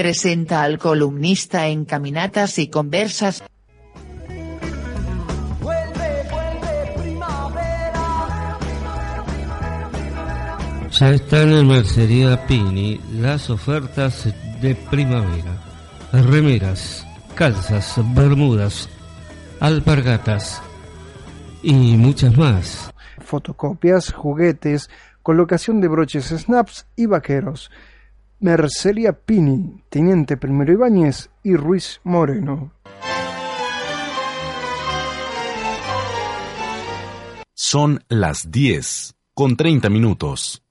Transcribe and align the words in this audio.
presenta 0.00 0.62
al 0.62 0.78
columnista 0.78 1.68
en 1.68 1.84
Caminatas 1.84 2.58
y 2.58 2.68
Conversas. 2.68 3.44
Ya 10.90 11.10
están 11.10 11.52
en 11.52 11.68
Mercería 11.68 12.46
Pini 12.46 12.98
las 13.12 13.50
ofertas 13.50 14.26
de 14.62 14.74
primavera. 14.74 15.62
Remeras, 16.12 17.06
calzas, 17.34 17.96
bermudas, 18.14 18.88
alpargatas 19.60 20.62
y 21.62 21.98
muchas 21.98 22.38
más. 22.38 22.90
Fotocopias, 23.18 24.14
juguetes, 24.14 24.88
colocación 25.22 25.82
de 25.82 25.88
broches 25.88 26.28
snaps 26.28 26.86
y 26.96 27.04
vaqueros. 27.04 27.70
Mercería 28.42 29.12
Pini, 29.12 29.82
Teniente 29.90 30.38
Primero 30.38 30.72
Ibáñez 30.72 31.28
y 31.42 31.56
Ruiz 31.56 32.00
Moreno. 32.04 32.72
Son 37.52 38.02
las 38.08 38.50
10 38.50 39.14
con 39.34 39.58
30 39.58 39.90
minutos. 39.90 40.62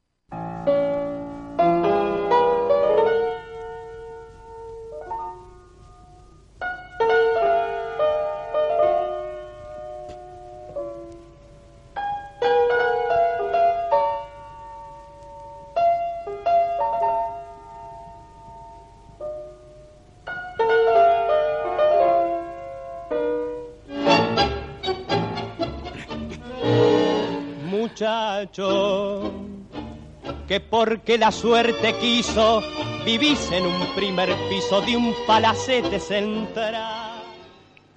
Que 30.48 30.60
porque 30.62 31.18
la 31.18 31.32
suerte 31.32 31.96
quiso 32.00 32.62
vivís 33.06 33.52
en 33.52 33.66
un 33.66 33.96
primer 33.96 34.30
piso 34.50 34.82
de 34.82 34.96
un 34.96 35.14
palacete 35.28 36.00
central. 36.00 37.22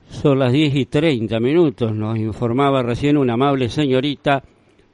Son 0.09 0.39
las 0.39 0.53
10 0.53 0.75
y 0.75 0.87
30 0.87 1.41
minutos, 1.41 1.95
nos 1.95 2.19
informaba 2.19 2.83
recién 2.83 3.17
una 3.17 3.35
amable 3.35 3.69
señorita 3.69 4.43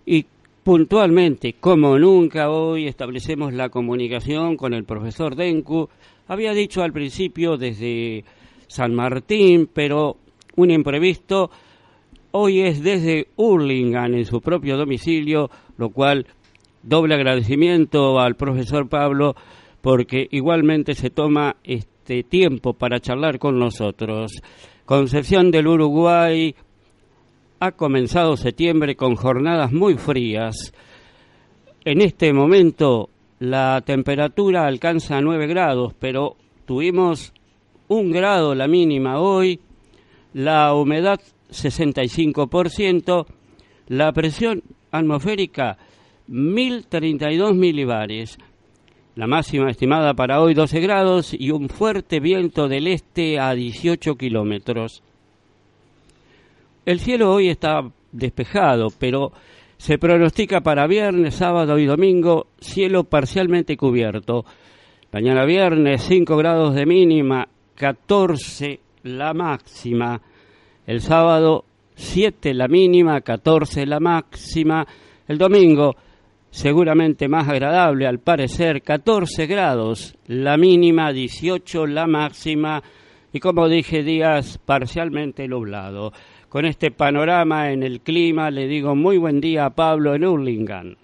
y 0.06 0.24
puntualmente, 0.62 1.54
como 1.54 1.98
nunca 1.98 2.50
hoy, 2.50 2.86
establecemos 2.86 3.52
la 3.52 3.70
comunicación 3.70 4.56
con 4.56 4.74
el 4.74 4.84
profesor 4.84 5.34
Denku. 5.34 5.88
Había 6.28 6.52
dicho 6.52 6.82
al 6.82 6.92
principio 6.92 7.56
desde 7.56 8.24
San 8.66 8.94
Martín, 8.94 9.69
pero 9.72 10.19
un 10.56 10.70
imprevisto 10.70 11.50
Hoy 12.31 12.61
es 12.61 12.83
desde 12.83 13.29
Hurlingham, 13.37 14.15
en 14.15 14.27
su 14.27 14.43
propio 14.43 14.77
domicilio, 14.77 15.51
lo 15.79 15.89
cual 15.89 16.27
doble 16.83 17.15
agradecimiento 17.15 18.21
al 18.21 18.37
profesor 18.37 18.87
Pablo 18.87 19.34
porque 19.81 20.29
igualmente 20.31 20.95
se 20.95 21.09
toma 21.09 21.56
este 21.65 22.25
tiempo 22.25 22.75
para 22.75 23.01
charlar 23.01 23.39
con 23.39 23.59
nosotros. 23.59 24.33
Concepción 24.84 25.51
del 25.51 25.69
Uruguay 25.69 26.55
ha 27.61 27.73
comenzado 27.73 28.37
septiembre 28.37 28.95
con 28.95 29.17
jornadas 29.17 29.73
muy 29.73 29.95
frías. 29.95 30.75
En 31.84 32.03
este 32.03 32.34
momento 32.34 33.09
la 33.39 33.81
temperatura 33.87 34.67
alcanza 34.67 35.21
9 35.23 35.47
grados, 35.47 35.95
pero 35.99 36.37
tuvimos 36.67 37.33
un 37.89 38.11
grado 38.11 38.55
la 38.55 38.69
mínima 38.69 39.19
hoy. 39.19 39.61
La 40.34 40.75
humedad 40.75 41.21
65%, 41.50 43.26
la 43.88 44.12
presión 44.12 44.62
atmosférica 44.91 45.78
1032 46.26 47.54
milibares, 47.54 48.38
la 49.16 49.26
máxima 49.26 49.70
estimada 49.70 50.14
para 50.14 50.41
hoy 50.41 50.54
12 50.54 50.81
grados 50.81 51.34
y 51.34 51.50
un 51.50 51.69
fuerte 51.69 52.20
viento 52.20 52.69
del 52.69 52.87
este 52.87 53.41
a 53.41 53.54
18 53.54 54.14
kilómetros. 54.16 55.03
El 56.87 57.00
cielo 57.00 57.32
hoy 57.32 57.48
está 57.48 57.82
despejado, 58.12 58.88
pero 58.98 59.32
se 59.76 59.98
pronostica 59.98 60.60
para 60.60 60.87
viernes, 60.87 61.34
sábado 61.34 61.78
y 61.78 61.87
domingo 61.87 62.48
cielo 62.60 63.04
parcialmente 63.04 63.76
cubierto. 63.76 64.44
Mañana 65.12 65.44
viernes 65.44 66.03
5 66.03 66.37
grados 66.37 66.75
de 66.75 66.84
mínima, 66.84 67.48
14 67.75 68.81
la 69.04 69.32
máxima. 69.32 70.20
El 70.88 71.03
sábado 71.03 71.66
7 71.97 72.54
la 72.54 72.66
mínima, 72.66 73.21
14 73.21 73.84
la 73.84 74.00
máxima. 74.00 74.87
El 75.26 75.37
domingo 75.37 75.94
seguramente 76.50 77.28
más 77.28 77.47
agradable 77.47 78.06
al 78.06 78.21
parecer, 78.21 78.81
14 78.81 79.47
grados 79.47 80.16
la 80.28 80.56
mínima, 80.56 81.12
18 81.12 81.87
la 81.88 82.06
máxima 82.06 82.82
y 83.34 83.38
como 83.38 83.69
dije 83.69 84.03
días 84.03 84.56
parcialmente 84.65 85.47
nublado. 85.47 86.15
Con 86.49 86.65
este 86.65 86.91
panorama 86.91 87.70
en 87.70 87.82
el 87.82 88.00
clima 88.00 88.50
le 88.50 88.66
digo 88.66 88.94
muy 88.94 89.19
buen 89.19 89.43
día 89.43 89.66
a 89.66 89.75
Pablo 89.75 90.15
en 90.15 90.25
Urlingan. 90.25 90.97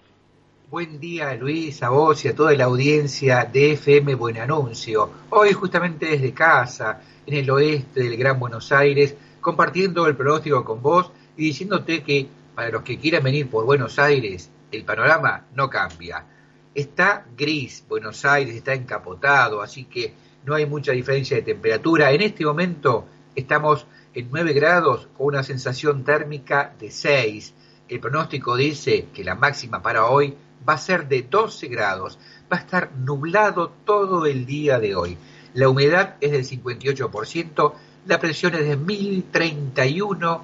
Buen 0.71 0.99
día 0.99 1.35
Luis, 1.35 1.83
a 1.83 1.89
vos 1.89 2.25
y 2.25 2.29
a 2.29 2.35
toda 2.35 2.53
la 2.55 2.63
audiencia 2.63 3.47
de 3.53 3.73
FM 3.73 4.15
Buen 4.15 4.39
Anuncio. 4.39 5.11
Hoy 5.29 5.53
justamente 5.53 6.07
desde 6.07 6.33
casa, 6.33 7.01
en 7.27 7.35
el 7.35 7.51
oeste 7.51 8.01
del 8.01 8.17
Gran 8.17 8.39
Buenos 8.39 8.71
Aires, 8.71 9.15
compartiendo 9.45 10.07
el 10.07 10.15
pronóstico 10.15 10.65
con 10.65 10.81
vos 10.81 11.11
y 11.37 11.43
diciéndote 11.43 12.01
que 12.01 12.27
para 12.55 12.71
los 12.71 12.81
que 12.81 12.97
quieran 12.97 13.21
venir 13.21 13.47
por 13.47 13.63
Buenos 13.63 13.99
Aires, 13.99 14.49
el 14.71 14.83
panorama 14.83 15.45
no 15.53 15.69
cambia. 15.69 16.25
Está 16.73 17.27
gris, 17.37 17.85
Buenos 17.87 18.25
Aires 18.25 18.55
está 18.55 18.73
encapotado, 18.73 19.61
así 19.61 19.83
que 19.83 20.15
no 20.45 20.55
hay 20.55 20.65
mucha 20.65 20.93
diferencia 20.93 21.37
de 21.37 21.43
temperatura. 21.43 22.11
En 22.11 22.23
este 22.23 22.43
momento 22.43 23.05
estamos 23.35 23.85
en 24.15 24.29
9 24.31 24.51
grados 24.53 25.09
con 25.15 25.27
una 25.27 25.43
sensación 25.43 26.03
térmica 26.03 26.73
de 26.79 26.89
6. 26.89 27.53
El 27.87 27.99
pronóstico 27.99 28.55
dice 28.55 29.09
que 29.13 29.23
la 29.23 29.35
máxima 29.35 29.79
para 29.79 30.07
hoy 30.07 30.35
va 30.67 30.73
a 30.73 30.79
ser 30.79 31.07
de 31.07 31.21
12 31.21 31.67
grados. 31.67 32.17
Va 32.51 32.57
a 32.57 32.61
estar 32.61 32.95
nublado 32.95 33.69
todo 33.85 34.25
el 34.25 34.47
día 34.47 34.79
de 34.79 34.95
hoy. 34.95 35.19
La 35.53 35.69
humedad 35.69 36.15
es 36.19 36.31
del 36.31 36.45
58%, 36.45 37.73
la 38.05 38.19
presión 38.19 38.53
es 38.55 38.67
de 38.67 38.77
1031 38.77 40.43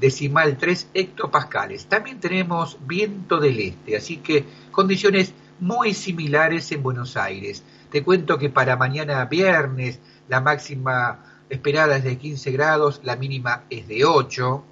decimal 0.00 0.56
3 0.56 0.88
hectopascales. 0.94 1.86
También 1.86 2.20
tenemos 2.20 2.78
viento 2.86 3.38
del 3.40 3.58
este, 3.60 3.96
así 3.96 4.18
que 4.18 4.44
condiciones 4.70 5.32
muy 5.60 5.94
similares 5.94 6.70
en 6.72 6.82
Buenos 6.82 7.16
Aires. 7.16 7.64
Te 7.90 8.02
cuento 8.02 8.38
que 8.38 8.50
para 8.50 8.76
mañana 8.76 9.24
viernes 9.24 9.98
la 10.28 10.40
máxima 10.40 11.24
esperada 11.48 11.96
es 11.96 12.04
de 12.04 12.18
15 12.18 12.50
grados, 12.52 13.00
la 13.02 13.16
mínima 13.16 13.64
es 13.70 13.88
de 13.88 14.04
8. 14.04 14.64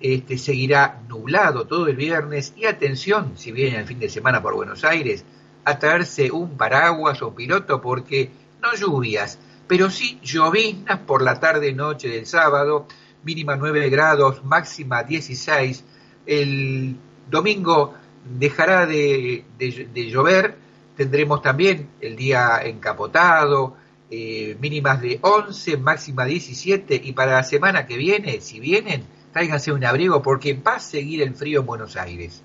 Este, 0.00 0.36
seguirá 0.36 1.00
nublado 1.08 1.66
todo 1.66 1.86
el 1.86 1.96
viernes 1.96 2.54
y 2.56 2.64
atención, 2.64 3.34
si 3.36 3.52
vienen 3.52 3.80
el 3.80 3.86
fin 3.86 4.00
de 4.00 4.08
semana 4.08 4.42
por 4.42 4.54
Buenos 4.54 4.84
Aires, 4.84 5.24
a 5.64 5.78
traerse 5.78 6.30
un 6.32 6.56
paraguas 6.56 7.22
o 7.22 7.34
piloto 7.34 7.80
porque 7.80 8.30
no 8.60 8.74
lluvias, 8.74 9.38
pero 9.72 9.88
sí 9.88 10.18
lloviznas 10.22 10.98
por 10.98 11.22
la 11.22 11.40
tarde-noche 11.40 12.06
del 12.06 12.26
sábado, 12.26 12.86
mínima 13.24 13.56
9 13.56 13.88
grados, 13.88 14.44
máxima 14.44 15.02
16. 15.02 15.82
El 16.26 16.94
domingo 17.30 17.94
dejará 18.38 18.84
de, 18.84 19.46
llover, 19.94 20.58
tendremos 20.94 21.40
también 21.40 21.88
el 22.02 22.16
día 22.16 22.60
encapotado, 22.62 23.74
eh, 24.10 24.58
mínimas 24.60 25.00
de 25.00 25.18
11, 25.22 25.78
máxima 25.78 26.26
17, 26.26 27.00
y 27.02 27.12
para 27.12 27.32
la 27.36 27.42
semana 27.42 27.86
que 27.86 27.96
viene, 27.96 28.42
si 28.42 28.60
vienen, 28.60 29.04
tráiganse 29.32 29.72
un 29.72 29.82
abrigo 29.86 30.20
porque 30.20 30.52
va 30.52 30.74
a 30.74 30.80
seguir 30.80 31.22
el 31.22 31.34
frío 31.34 31.60
en 31.60 31.66
Buenos 31.66 31.96
Aires. 31.96 32.42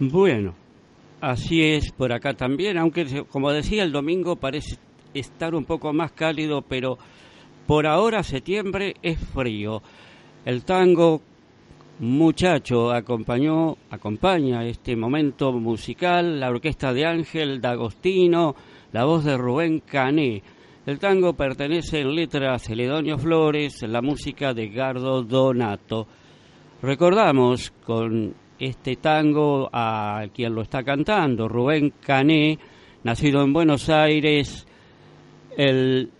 Bueno, 0.00 0.56
así 1.20 1.62
es 1.62 1.92
por 1.92 2.12
acá 2.12 2.34
también, 2.34 2.78
aunque 2.78 3.24
como 3.30 3.52
decía 3.52 3.84
el 3.84 3.92
domingo 3.92 4.34
parece 4.34 4.76
estar 5.14 5.54
un 5.54 5.64
poco 5.64 5.92
más 5.92 6.12
cálido, 6.12 6.62
pero 6.62 6.98
por 7.66 7.86
ahora 7.86 8.22
septiembre 8.22 8.94
es 9.02 9.18
frío. 9.18 9.82
El 10.44 10.64
tango 10.64 11.22
muchacho 12.00 12.92
acompañó, 12.92 13.76
acompaña 13.90 14.66
este 14.66 14.96
momento 14.96 15.52
musical, 15.52 16.40
la 16.40 16.50
orquesta 16.50 16.92
de 16.92 17.06
Ángel 17.06 17.60
D'Agostino, 17.60 18.54
la 18.92 19.04
voz 19.04 19.24
de 19.24 19.36
Rubén 19.36 19.80
Cané. 19.80 20.42
El 20.84 20.98
tango 20.98 21.32
pertenece 21.32 22.00
en 22.00 22.14
letra 22.14 22.54
a 22.54 22.58
Celedonio 22.58 23.16
Flores, 23.16 23.82
la 23.82 24.02
música 24.02 24.52
de 24.52 24.68
Gardo 24.68 25.22
Donato. 25.22 26.06
Recordamos 26.82 27.72
con 27.86 28.34
este 28.58 28.96
tango 28.96 29.70
a 29.72 30.26
quien 30.34 30.54
lo 30.54 30.60
está 30.60 30.82
cantando, 30.82 31.48
Rubén 31.48 31.94
Cané, 32.00 32.58
nacido 33.04 33.42
en 33.42 33.54
Buenos 33.54 33.88
Aires 33.88 34.66
el 35.56 36.10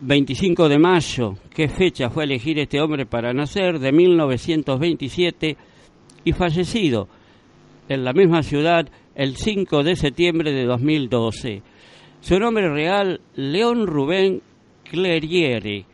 25 0.00 0.68
de 0.68 0.78
mayo, 0.78 1.34
qué 1.54 1.68
fecha 1.68 2.08
fue 2.08 2.24
elegir 2.24 2.58
este 2.58 2.80
hombre 2.80 3.06
para 3.06 3.32
nacer, 3.32 3.78
de 3.78 3.92
1927, 3.92 5.56
y 6.24 6.32
fallecido 6.32 7.08
en 7.88 8.04
la 8.04 8.12
misma 8.12 8.42
ciudad 8.42 8.88
el 9.14 9.36
5 9.36 9.82
de 9.82 9.96
septiembre 9.96 10.52
de 10.52 10.64
2012. 10.64 11.62
Su 12.20 12.38
nombre 12.38 12.68
real, 12.70 13.20
León 13.34 13.86
Rubén 13.86 14.40
Clerieri. 14.84 15.84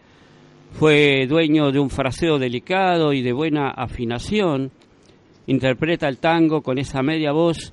Fue 0.72 1.26
dueño 1.26 1.72
de 1.72 1.78
un 1.78 1.88
fraseo 1.88 2.38
delicado 2.38 3.14
y 3.14 3.22
de 3.22 3.32
buena 3.32 3.70
afinación. 3.70 4.70
Interpreta 5.46 6.08
el 6.08 6.18
tango 6.18 6.60
con 6.60 6.78
esa 6.78 7.02
media 7.02 7.32
voz 7.32 7.72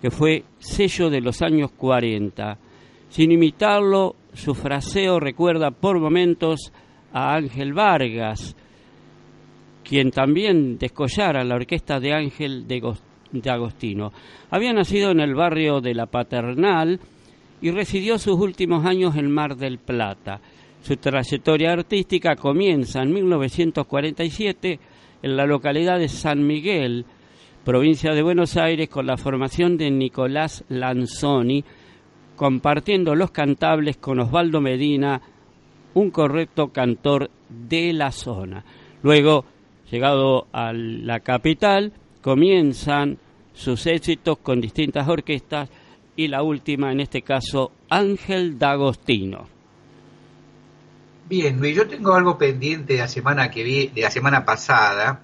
que 0.00 0.10
fue 0.10 0.44
sello 0.58 1.10
de 1.10 1.20
los 1.20 1.42
años 1.42 1.72
40. 1.72 2.58
Sin 3.08 3.32
imitarlo, 3.32 4.16
su 4.32 4.54
fraseo 4.54 5.18
recuerda 5.20 5.70
por 5.70 5.98
momentos 5.98 6.72
a 7.12 7.34
Ángel 7.34 7.72
Vargas, 7.72 8.56
quien 9.82 10.10
también 10.10 10.78
descollara 10.78 11.44
la 11.44 11.54
orquesta 11.54 12.00
de 12.00 12.12
Ángel 12.12 12.66
de, 12.66 13.50
Agostino. 13.50 14.12
Había 14.50 14.72
nacido 14.72 15.12
en 15.12 15.20
el 15.20 15.34
barrio 15.34 15.80
de 15.80 15.94
La 15.94 16.06
Paternal 16.06 17.00
y 17.62 17.70
residió 17.70 18.18
sus 18.18 18.38
últimos 18.38 18.84
años 18.84 19.16
en 19.16 19.30
Mar 19.30 19.56
del 19.56 19.78
Plata. 19.78 20.40
Su 20.82 20.96
trayectoria 20.96 21.72
artística 21.72 22.36
comienza 22.36 23.02
en 23.02 23.12
1947 23.12 24.78
en 25.22 25.36
la 25.36 25.46
localidad 25.46 25.98
de 25.98 26.08
San 26.08 26.46
Miguel, 26.46 27.04
provincia 27.64 28.12
de 28.12 28.22
Buenos 28.22 28.56
Aires, 28.56 28.88
con 28.88 29.06
la 29.06 29.16
formación 29.16 29.76
de 29.76 29.90
Nicolás 29.90 30.64
Lanzoni, 30.68 31.64
compartiendo 32.36 33.14
los 33.14 33.30
cantables 33.30 33.96
con 33.96 34.20
Osvaldo 34.20 34.60
Medina, 34.60 35.20
un 35.94 36.10
correcto 36.10 36.68
cantor 36.68 37.30
de 37.48 37.92
la 37.92 38.12
zona. 38.12 38.64
Luego, 39.02 39.44
llegado 39.90 40.46
a 40.52 40.72
la 40.72 41.20
capital, 41.20 41.92
comienzan 42.20 43.18
sus 43.54 43.86
éxitos 43.86 44.38
con 44.38 44.60
distintas 44.60 45.08
orquestas 45.08 45.70
y 46.14 46.28
la 46.28 46.42
última, 46.42 46.92
en 46.92 47.00
este 47.00 47.22
caso, 47.22 47.72
Ángel 47.88 48.58
D'Agostino. 48.58 49.48
Bien, 51.28 51.58
Luis, 51.58 51.74
yo 51.74 51.88
tengo 51.88 52.14
algo 52.14 52.38
pendiente 52.38 52.92
de 52.92 52.98
la 53.00 53.08
semana 53.08 53.50
que 53.50 53.90
de 53.92 54.00
la 54.00 54.10
semana 54.10 54.44
pasada, 54.44 55.22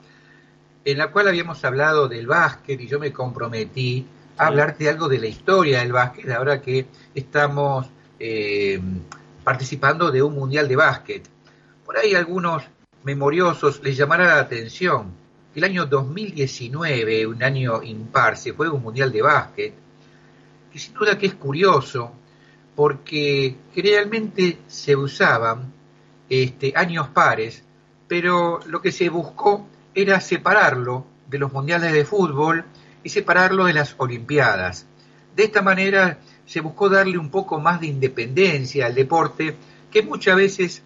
en 0.85 0.99
la 0.99 1.13
cual 1.13 1.29
habíamos 1.29 1.65
hablado 1.65 2.09
del 2.09 2.27
básquet 2.27 2.81
y 2.81 2.89
yo 2.89 2.99
me 2.99 3.13
comprometí 3.13 4.05
hablarte 4.37 4.89
algo 4.89 5.09
de 5.09 5.19
la 5.19 5.27
historia 5.27 5.81
del 5.81 5.93
básquet, 5.93 6.31
ahora 6.31 6.61
que 6.61 6.87
estamos 7.15 7.87
eh, 8.19 8.81
participando 9.45 10.11
de 10.11 10.23
un 10.23 10.35
mundial 10.35 10.69
de 10.69 10.77
básquet. 10.77 11.29
Por 11.85 11.97
ahí 11.97 12.15
algunos 12.15 12.63
memoriosos 13.05 13.83
les 13.83 13.97
llamará 13.97 14.27
la 14.27 14.41
atención 14.41 15.23
el 15.55 15.65
año 15.65 15.87
2019, 15.87 17.27
un 17.27 17.43
año 17.43 17.83
impar, 17.83 18.37
se 18.37 18.55
fue 18.55 18.71
un 18.71 18.83
mundial 18.83 19.13
de 19.13 19.23
básquet, 19.23 19.75
que 20.73 20.79
sin 20.79 20.95
duda 20.95 21.19
que 21.19 21.27
es 21.27 21.35
curioso, 21.35 22.13
porque 22.75 23.57
realmente 23.77 24.61
se 24.67 24.97
usaban 24.97 25.73
este, 26.29 26.73
años 26.75 27.09
pares, 27.09 27.63
pero 28.09 28.61
lo 28.67 28.81
que 28.81 28.93
se 28.93 29.11
buscó 29.11 29.67
era 29.95 30.21
separarlo 30.21 31.05
de 31.29 31.39
los 31.39 31.53
mundiales 31.53 31.93
de 31.93 32.07
fútbol 32.07 32.65
y 33.03 33.09
separarlo 33.09 33.67
de 33.67 33.73
las 33.73 33.95
Olimpiadas. 33.99 34.87
De 35.35 35.45
esta 35.45 35.63
manera 35.63 36.19
se 36.47 36.61
buscó 36.61 36.89
darle 36.89 37.19
un 37.19 37.31
poco 37.31 37.61
más 37.61 37.81
de 37.81 37.87
independencia 37.87 38.87
al 38.87 38.95
deporte 38.95 39.55
que 39.91 40.03
muchas 40.03 40.37
veces 40.37 40.83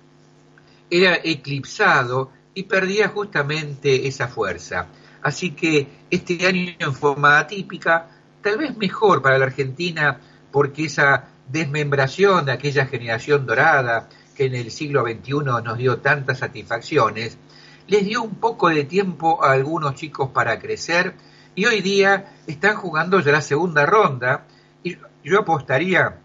era 0.91 1.19
eclipsado 1.23 2.31
y 2.55 2.65
perdía 2.65 3.09
justamente 3.09 4.07
esa 4.07 4.29
fuerza. 4.29 4.87
Así 5.23 5.51
que 5.51 5.87
este 6.11 6.47
año 6.47 6.73
en 6.79 6.95
forma 6.95 7.39
atípica, 7.39 8.09
tal 8.43 8.59
vez 8.59 8.77
mejor 8.77 9.23
para 9.23 9.39
la 9.39 9.47
Argentina, 9.47 10.21
porque 10.53 10.85
esa 10.85 11.25
desmembración 11.49 12.47
de 12.47 12.53
aquella 12.53 12.87
generación 12.87 13.47
dorada 13.47 14.09
que 14.35 14.47
en 14.47 14.55
el 14.55 14.71
siglo 14.71 15.03
XXI 15.03 15.63
nos 15.65 15.79
dio 15.79 15.99
tantas 15.99 16.39
satisfacciones, 16.39 17.39
les 17.89 18.05
dio 18.05 18.23
un 18.23 18.37
poco 18.37 18.69
de 18.69 18.85
tiempo 18.85 19.45
a 19.45 19.53
algunos 19.53 19.95
chicos 19.95 20.31
para 20.31 20.59
crecer 20.59 21.15
y 21.57 21.65
hoy 21.65 21.81
día 21.81 22.35
están 22.47 22.77
jugando 22.77 23.19
ya 23.19 23.33
la 23.33 23.41
segunda 23.41 23.87
ronda 23.87 24.45
y 24.85 24.99
yo 25.25 25.41
apostaría 25.41 26.19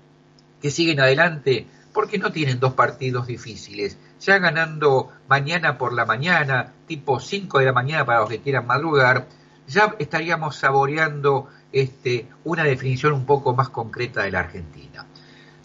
que 0.62 0.70
siguen 0.70 1.00
adelante 1.00 1.66
porque 1.94 2.18
no 2.18 2.32
tienen 2.32 2.60
dos 2.60 2.74
partidos 2.74 3.28
difíciles. 3.28 3.98
Ya 4.20 4.38
ganando 4.38 5.10
mañana 5.28 5.78
por 5.78 5.94
la 5.94 6.06
mañana, 6.06 6.74
tipo 6.86 7.20
5 7.20 7.60
de 7.60 7.66
la 7.66 7.74
mañana 7.74 8.06
para 8.06 8.20
los 8.20 8.30
que 8.30 8.42
quieran 8.42 8.68
madrugar, 8.68 9.28
ya 9.68 9.96
estaríamos 10.00 10.58
saboreando 10.58 11.48
este, 11.72 12.28
una 12.44 12.66
definición 12.66 13.14
un 13.14 13.26
poco 13.26 13.56
más 13.56 13.70
concreta 13.70 14.24
de 14.24 14.32
la 14.32 14.42
Argentina. 14.42 15.08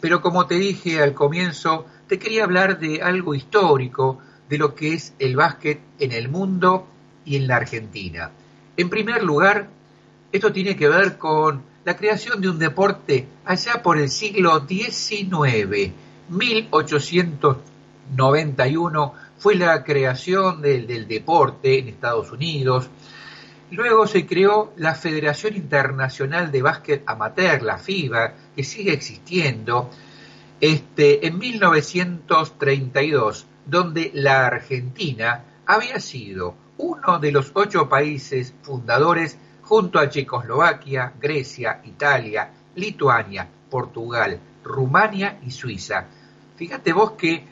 Pero 0.00 0.22
como 0.22 0.46
te 0.46 0.54
dije 0.54 1.02
al 1.02 1.12
comienzo, 1.12 1.86
te 2.06 2.20
quería 2.20 2.44
hablar 2.44 2.78
de 2.78 3.02
algo 3.02 3.34
histórico, 3.34 4.20
de 4.48 4.58
lo 4.58 4.76
que 4.76 4.94
es 4.94 5.12
el 5.18 5.34
básquet 5.34 5.80
en 5.98 6.12
el 6.12 6.28
mundo 6.28 6.86
y 7.24 7.34
en 7.34 7.48
la 7.48 7.56
Argentina. 7.56 8.30
En 8.76 8.90
primer 8.90 9.22
lugar, 9.22 9.68
esto 10.32 10.52
tiene 10.52 10.76
que 10.76 10.88
ver 10.88 11.16
con 11.16 11.62
la 11.84 11.96
creación 11.96 12.42
de 12.42 12.50
un 12.50 12.58
deporte 12.58 13.26
allá 13.44 13.80
por 13.82 13.96
el 13.96 14.10
siglo 14.10 14.66
XIX. 14.66 15.92
1891 16.28 19.14
fue 19.38 19.54
la 19.54 19.82
creación 19.82 20.60
del, 20.60 21.08
deporte 21.08 21.78
en 21.78 21.88
Estados 21.88 22.30
Unidos. 22.32 22.90
Luego 23.70 24.06
se 24.06 24.26
creó 24.26 24.74
la 24.76 24.94
Federación 24.94 25.56
Internacional 25.56 26.52
de 26.52 26.60
Básquet 26.60 27.02
Amateur, 27.06 27.62
la 27.62 27.78
FIBA, 27.78 28.34
que 28.54 28.62
sigue 28.62 28.92
existiendo, 28.92 29.88
este, 30.60 31.26
en 31.26 31.38
1932, 31.38 33.46
donde 33.64 34.10
la 34.12 34.46
Argentina 34.46 35.44
había 35.66 35.98
sido 35.98 36.65
uno 36.78 37.18
de 37.18 37.32
los 37.32 37.50
ocho 37.54 37.88
países 37.88 38.54
fundadores 38.62 39.38
junto 39.62 39.98
a 39.98 40.08
Checoslovaquia, 40.08 41.12
Grecia, 41.20 41.80
Italia, 41.84 42.50
Lituania, 42.74 43.48
Portugal, 43.70 44.38
Rumania 44.62 45.38
y 45.44 45.50
Suiza. 45.50 46.06
Fíjate 46.56 46.92
vos 46.92 47.12
que 47.12 47.44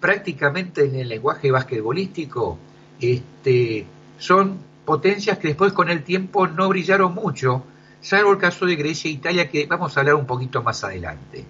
prácticamente 0.00 0.84
en 0.84 0.96
el 0.96 1.08
lenguaje 1.08 1.50
basquetbolístico 1.50 2.58
este, 3.00 3.86
son 4.18 4.58
potencias 4.84 5.38
que 5.38 5.48
después 5.48 5.72
con 5.72 5.90
el 5.90 6.02
tiempo 6.02 6.46
no 6.46 6.68
brillaron 6.68 7.14
mucho, 7.14 7.64
salvo 8.00 8.32
el 8.32 8.38
caso 8.38 8.66
de 8.66 8.76
Grecia 8.76 9.08
e 9.08 9.14
Italia 9.14 9.48
que 9.48 9.66
vamos 9.66 9.96
a 9.96 10.00
hablar 10.00 10.16
un 10.16 10.26
poquito 10.26 10.62
más 10.62 10.82
adelante. 10.82 11.44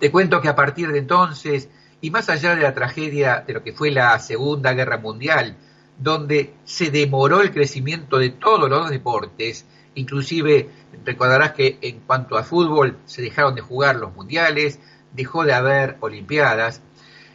Te 0.00 0.10
cuento 0.10 0.40
que 0.40 0.48
a 0.48 0.56
partir 0.56 0.90
de 0.90 0.98
entonces, 0.98 1.68
y 2.00 2.10
más 2.10 2.28
allá 2.28 2.54
de 2.54 2.62
la 2.62 2.74
tragedia 2.74 3.44
de 3.46 3.52
lo 3.52 3.62
que 3.62 3.72
fue 3.72 3.90
la 3.90 4.18
Segunda 4.18 4.72
Guerra 4.72 4.98
Mundial, 4.98 5.56
donde 5.98 6.54
se 6.64 6.90
demoró 6.90 7.42
el 7.42 7.52
crecimiento 7.52 8.18
de 8.18 8.30
todos 8.30 8.70
los 8.70 8.90
deportes, 8.90 9.66
inclusive 9.94 10.70
recordarás 11.04 11.52
que 11.52 11.78
en 11.82 12.00
cuanto 12.00 12.38
a 12.38 12.44
fútbol 12.44 12.96
se 13.04 13.22
dejaron 13.22 13.54
de 13.54 13.60
jugar 13.60 13.96
los 13.96 14.14
mundiales, 14.14 14.78
dejó 15.12 15.44
de 15.44 15.54
haber 15.54 15.96
olimpiadas, 16.00 16.82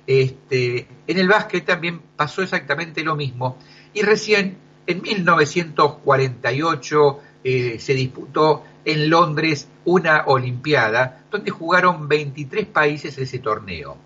este, 0.06 0.88
en 1.08 1.18
el 1.18 1.28
básquet 1.28 1.66
también 1.66 2.02
pasó 2.16 2.42
exactamente 2.42 3.04
lo 3.04 3.16
mismo. 3.16 3.58
Y 3.94 4.02
recién 4.02 4.58
en 4.86 5.02
1948 5.02 7.20
eh, 7.44 7.78
se 7.80 7.94
disputó 7.94 8.64
en 8.86 9.10
Londres 9.10 9.68
una 9.86 10.26
olimpiada 10.26 11.26
donde 11.32 11.52
jugaron 11.52 12.08
23 12.08 12.68
países 12.68 13.18
ese 13.18 13.40
torneo. 13.40 13.98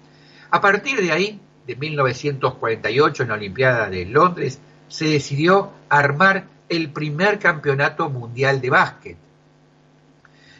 A 0.50 0.62
partir 0.62 1.02
de 1.02 1.12
ahí 1.12 1.42
de 1.68 1.76
1948 1.76 3.24
en 3.24 3.30
la 3.30 3.36
Olimpiada 3.36 3.90
de 3.90 4.06
Londres, 4.06 4.60
se 4.88 5.06
decidió 5.06 5.72
armar 5.90 6.48
el 6.70 6.92
primer 6.92 7.40
campeonato 7.40 8.10
mundial 8.10 8.62
de 8.62 8.70
básquet. 8.70 9.18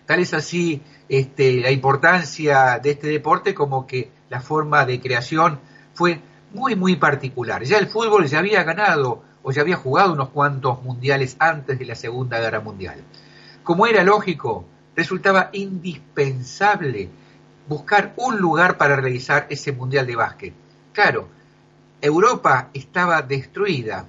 Tal 0.06 0.20
es 0.20 0.34
así 0.34 0.82
este, 1.08 1.62
la 1.62 1.72
importancia 1.72 2.80
de 2.84 2.92
este 2.92 3.08
deporte 3.08 3.54
como 3.54 3.88
que 3.88 4.12
la 4.30 4.42
forma 4.42 4.86
de 4.86 5.00
creación 5.00 5.60
fue 5.94 6.20
muy, 6.54 6.76
muy 6.76 6.98
particular. 6.98 7.64
Ya 7.64 7.78
el 7.78 7.88
fútbol 7.88 8.28
ya 8.28 8.40
había 8.40 8.64
ganado 8.64 9.24
o 9.44 9.52
ya 9.52 9.62
había 9.62 9.78
jugado 9.78 10.12
unos 10.12 10.30
cuantos 10.30 10.84
mundiales 10.84 11.38
antes 11.40 11.80
de 11.80 11.86
la 11.86 11.96
Segunda 11.96 12.40
Guerra 12.40 12.60
Mundial. 12.60 13.02
Como 13.64 13.88
era 13.88 14.04
lógico, 14.04 14.66
resultaba 14.94 15.50
indispensable 15.54 17.10
buscar 17.68 18.14
un 18.18 18.40
lugar 18.40 18.78
para 18.78 18.98
realizar 18.98 19.48
ese 19.50 19.72
mundial 19.72 20.06
de 20.06 20.16
básquet 20.16 20.66
Claro, 20.98 21.27
Europa 22.01 22.72
estaba 22.74 23.22
destruida. 23.22 24.08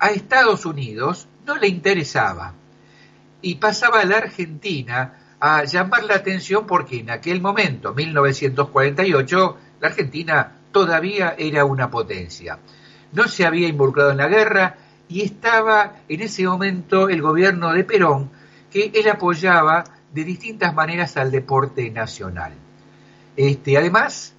A 0.00 0.08
Estados 0.08 0.66
Unidos 0.66 1.28
no 1.46 1.54
le 1.54 1.68
interesaba. 1.68 2.54
Y 3.40 3.54
pasaba 3.54 4.00
a 4.00 4.04
la 4.04 4.16
Argentina 4.16 5.36
a 5.38 5.62
llamar 5.62 6.02
la 6.02 6.16
atención 6.16 6.66
porque 6.66 6.98
en 6.98 7.10
aquel 7.10 7.40
momento, 7.40 7.94
1948, 7.94 9.58
la 9.80 9.86
Argentina 9.86 10.56
todavía 10.72 11.36
era 11.38 11.64
una 11.64 11.88
potencia. 11.88 12.58
No 13.12 13.28
se 13.28 13.46
había 13.46 13.68
involucrado 13.68 14.10
en 14.10 14.16
la 14.16 14.26
guerra 14.26 14.76
y 15.08 15.22
estaba 15.22 15.98
en 16.08 16.20
ese 16.20 16.48
momento 16.48 17.08
el 17.08 17.22
gobierno 17.22 17.72
de 17.72 17.84
Perón, 17.84 18.32
que 18.72 18.90
él 18.92 19.08
apoyaba 19.08 19.84
de 20.12 20.24
distintas 20.24 20.74
maneras 20.74 21.16
al 21.16 21.30
deporte 21.30 21.88
nacional. 21.92 22.54
Este, 23.36 23.78
además, 23.78 24.34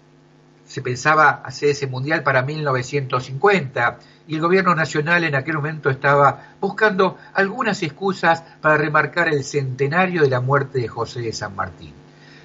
se 0.65 0.81
pensaba 0.81 1.41
hacer 1.43 1.69
ese 1.69 1.87
mundial 1.87 2.23
para 2.23 2.41
1950 2.41 3.99
y 4.27 4.35
el 4.35 4.41
gobierno 4.41 4.73
nacional 4.73 5.23
en 5.23 5.35
aquel 5.35 5.55
momento 5.55 5.89
estaba 5.89 6.55
buscando 6.59 7.17
algunas 7.33 7.81
excusas 7.83 8.43
para 8.61 8.77
remarcar 8.77 9.27
el 9.27 9.43
centenario 9.43 10.23
de 10.23 10.29
la 10.29 10.41
muerte 10.41 10.79
de 10.79 10.87
José 10.87 11.21
de 11.21 11.33
San 11.33 11.55
Martín. 11.55 11.93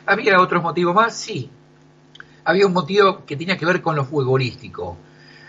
¿Había 0.05 0.41
otros 0.41 0.63
motivos 0.63 0.95
más? 0.95 1.17
Sí. 1.17 1.51
Había 2.45 2.67
un 2.67 2.73
motivo 2.73 3.25
que 3.25 3.37
tenía 3.37 3.57
que 3.57 3.67
ver 3.67 3.81
con 3.81 3.97
lo 3.97 4.05
futbolístico. 4.05 4.97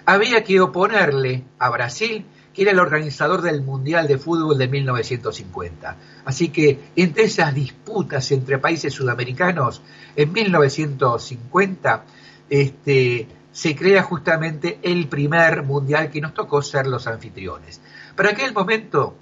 Había 0.05 0.43
que 0.43 0.59
oponerle 0.61 1.43
a 1.59 1.69
Brasil, 1.69 2.25
que 2.53 2.61
era 2.63 2.71
el 2.71 2.79
organizador 2.79 3.41
del 3.41 3.61
Mundial 3.61 4.07
de 4.07 4.17
Fútbol 4.17 4.57
de 4.57 4.67
1950. 4.67 5.97
Así 6.25 6.49
que 6.49 6.91
entre 6.95 7.23
esas 7.23 7.53
disputas 7.53 8.31
entre 8.31 8.57
países 8.57 8.93
sudamericanos, 8.93 9.81
en 10.15 10.31
1950, 10.31 12.03
este, 12.51 13.27
se 13.53 13.75
crea 13.77 14.03
justamente 14.03 14.77
el 14.83 15.07
primer 15.07 15.63
mundial 15.63 16.11
que 16.11 16.19
nos 16.19 16.33
tocó 16.33 16.61
ser 16.61 16.85
los 16.85 17.07
anfitriones. 17.07 17.81
Para 18.15 18.31
aquel 18.31 18.53
momento, 18.53 19.15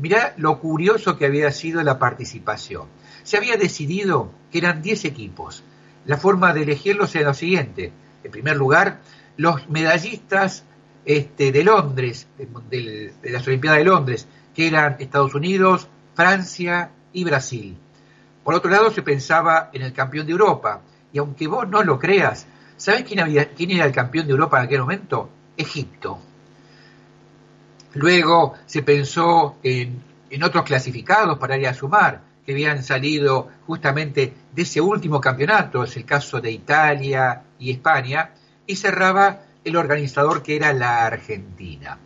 mirá 0.00 0.34
lo 0.36 0.58
curioso 0.58 1.16
que 1.16 1.26
había 1.26 1.52
sido 1.52 1.80
la 1.84 2.00
participación. 2.00 2.88
Se 3.22 3.36
había 3.36 3.56
decidido 3.56 4.32
que 4.50 4.58
eran 4.58 4.82
10 4.82 5.04
equipos. 5.04 5.62
La 6.06 6.16
forma 6.16 6.52
de 6.52 6.64
elegirlos 6.64 7.14
era 7.14 7.28
lo 7.28 7.34
siguiente. 7.34 7.92
En 8.24 8.32
primer 8.32 8.56
lugar, 8.56 9.00
los 9.36 9.68
medallistas 9.68 10.64
este, 11.04 11.52
de 11.52 11.62
Londres, 11.62 12.26
de, 12.36 13.12
de 13.22 13.30
las 13.30 13.46
Olimpiadas 13.46 13.78
de 13.78 13.84
Londres, 13.84 14.26
que 14.56 14.66
eran 14.66 14.96
Estados 14.98 15.36
Unidos, 15.36 15.86
Francia 16.16 16.90
y 17.12 17.22
Brasil. 17.22 17.76
Por 18.42 18.54
otro 18.54 18.72
lado, 18.72 18.90
se 18.90 19.02
pensaba 19.02 19.70
en 19.72 19.82
el 19.82 19.92
campeón 19.92 20.26
de 20.26 20.32
Europa. 20.32 20.82
Y 21.12 21.18
aunque 21.18 21.46
vos 21.46 21.68
no 21.68 21.84
lo 21.84 21.98
creas, 22.00 22.46
¿Sabes 22.82 23.04
quién, 23.04 23.20
quién 23.56 23.70
era 23.70 23.84
el 23.84 23.92
campeón 23.92 24.26
de 24.26 24.32
Europa 24.32 24.58
en 24.58 24.64
aquel 24.64 24.80
momento? 24.80 25.30
Egipto. 25.56 26.18
Luego 27.94 28.54
se 28.66 28.82
pensó 28.82 29.58
en, 29.62 30.02
otros 30.42 30.64
clasificados 30.64 31.38
para 31.38 31.56
ir 31.56 31.68
a 31.68 31.74
sumar, 31.74 32.22
que 32.44 32.50
habían 32.50 32.82
salido 32.82 33.50
justamente 33.68 34.34
de 34.52 34.62
ese 34.62 34.80
último 34.80 35.20
campeonato, 35.20 35.84
es 35.84 35.96
el 35.96 36.04
caso 36.04 36.40
de 36.40 36.50
Italia 36.50 37.44
y 37.56 37.70
España, 37.70 38.32
y 38.66 38.74
cerraba 38.74 39.42
el 39.62 39.76
organizador 39.76 40.42
que 40.42 40.56
era 40.56 40.72
la 40.72 41.06
Argentina. 41.06 42.00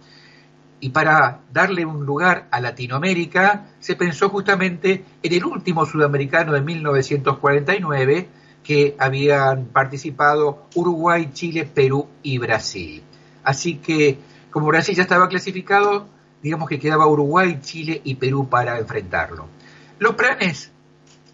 Y 0.81 0.91
para 0.91 1.41
darle 1.55 1.87
un 1.87 2.05
lugar 2.05 2.49
a 2.51 2.61
Latinoamérica, 2.61 3.69
se 3.81 3.97
pensó 3.97 4.29
justamente 4.29 5.07
en 5.23 5.33
el 5.33 5.43
último 5.43 5.87
sudamericano 5.87 6.53
de 6.53 6.61
1949, 6.61 8.29
que 8.67 8.97
habían 8.99 9.67
participado 9.67 10.67
Uruguay, 10.75 11.31
Chile, 11.33 11.71
Perú 11.73 12.09
y 12.25 12.39
Brasil. 12.39 13.01
Así 13.45 13.77
que 13.77 14.19
como 14.51 14.67
Brasil 14.67 14.97
ya 14.97 15.03
estaba 15.03 15.29
clasificado, 15.29 16.09
digamos 16.43 16.69
que 16.69 16.81
quedaba 16.81 17.07
Uruguay, 17.07 17.61
Chile 17.61 18.01
y 18.03 18.17
Perú 18.17 18.49
para 18.49 18.79
enfrentarlo. 18.79 19.47
Los 20.01 20.17
planes 20.17 20.73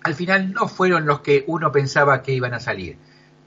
al 0.03 0.15
final 0.15 0.53
no 0.53 0.69
fueron 0.69 1.07
los 1.07 1.21
que 1.21 1.45
uno 1.47 1.73
pensaba 1.73 2.23
que 2.23 2.33
iban 2.33 2.53
a 2.53 2.61
salir. 2.61 2.99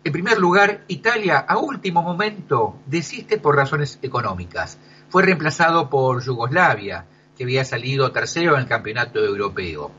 En 0.03 0.11
primer 0.11 0.39
lugar, 0.39 0.83
Italia 0.87 1.37
a 1.47 1.57
último 1.57 2.01
momento 2.01 2.79
desiste 2.87 3.37
por 3.37 3.55
razones 3.55 3.99
económicas. 4.01 4.79
Fue 5.09 5.21
reemplazado 5.21 5.89
por 5.91 6.23
Yugoslavia, 6.23 7.05
que 7.37 7.43
había 7.43 7.63
salido 7.65 8.11
tercero 8.11 8.55
en 8.55 8.61
el 8.61 8.67
campeonato 8.67 9.23
europeo. 9.23 9.91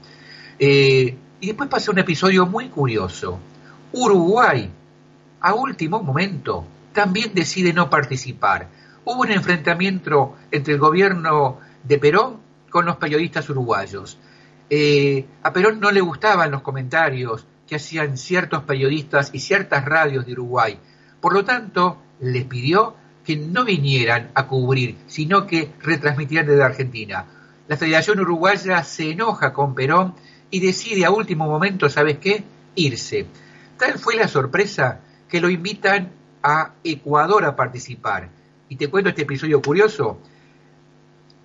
Eh, 0.59 1.17
y 1.41 1.47
después 1.47 1.69
pasó 1.69 1.93
un 1.93 1.99
episodio 1.99 2.47
muy 2.47 2.69
curioso. 2.69 3.39
Uruguay, 3.97 4.71
a 5.41 5.55
último 5.55 6.03
momento, 6.03 6.67
también 6.93 7.33
decide 7.33 7.73
no 7.73 7.89
participar. 7.89 8.69
Hubo 9.07 9.23
un 9.23 9.31
enfrentamiento 9.31 10.37
entre 10.51 10.75
el 10.75 10.81
gobierno 10.81 11.61
de 11.83 11.99
Perón 11.99 12.37
con 12.69 12.85
los 12.85 12.97
periodistas 12.97 13.49
uruguayos. 13.49 14.19
Eh, 14.69 15.25
a 15.43 15.51
Perón 15.51 15.81
no 15.81 15.91
le 15.91 16.03
gustaban 16.03 16.51
los 16.51 16.61
comentarios 16.61 17.47
que 17.67 17.77
hacían 17.77 18.19
ciertos 18.19 18.65
periodistas 18.65 19.31
y 19.33 19.39
ciertas 19.39 19.87
radios 19.87 20.27
de 20.27 20.33
Uruguay. 20.33 20.79
Por 21.19 21.33
lo 21.33 21.47
tanto, 21.47 21.97
les 22.21 22.45
pidió 22.45 22.95
que 23.25 23.37
no 23.37 23.65
vinieran 23.65 24.31
a 24.35 24.47
cubrir, 24.47 24.97
sino 25.07 25.47
que 25.47 25.73
retransmitieran 25.81 26.47
desde 26.47 26.63
Argentina. 26.63 27.25
La 27.67 27.79
Federación 27.79 28.21
Uruguaya 28.21 28.85
se 28.85 29.13
enoja 29.13 29.55
con 29.55 29.75
Perón 29.75 30.15
y 30.51 30.61
decide 30.61 31.07
a 31.07 31.11
último 31.11 31.47
momento, 31.47 31.89
¿sabes 31.89 32.19
qué? 32.19 32.45
Irse. 32.75 33.27
Tal 33.79 33.99
fue 33.99 34.17
la 34.17 34.29
sorpresa 34.29 35.01
que 35.29 35.41
lo 35.41 35.51
invitan 35.51 36.11
a 36.43 36.73
Ecuador 36.85 37.45
a 37.45 37.57
participar. 37.57 38.31
Y 38.69 38.77
te 38.77 38.89
cuento 38.89 39.11
este 39.11 39.23
episodio 39.23 39.61
curioso. 39.61 40.21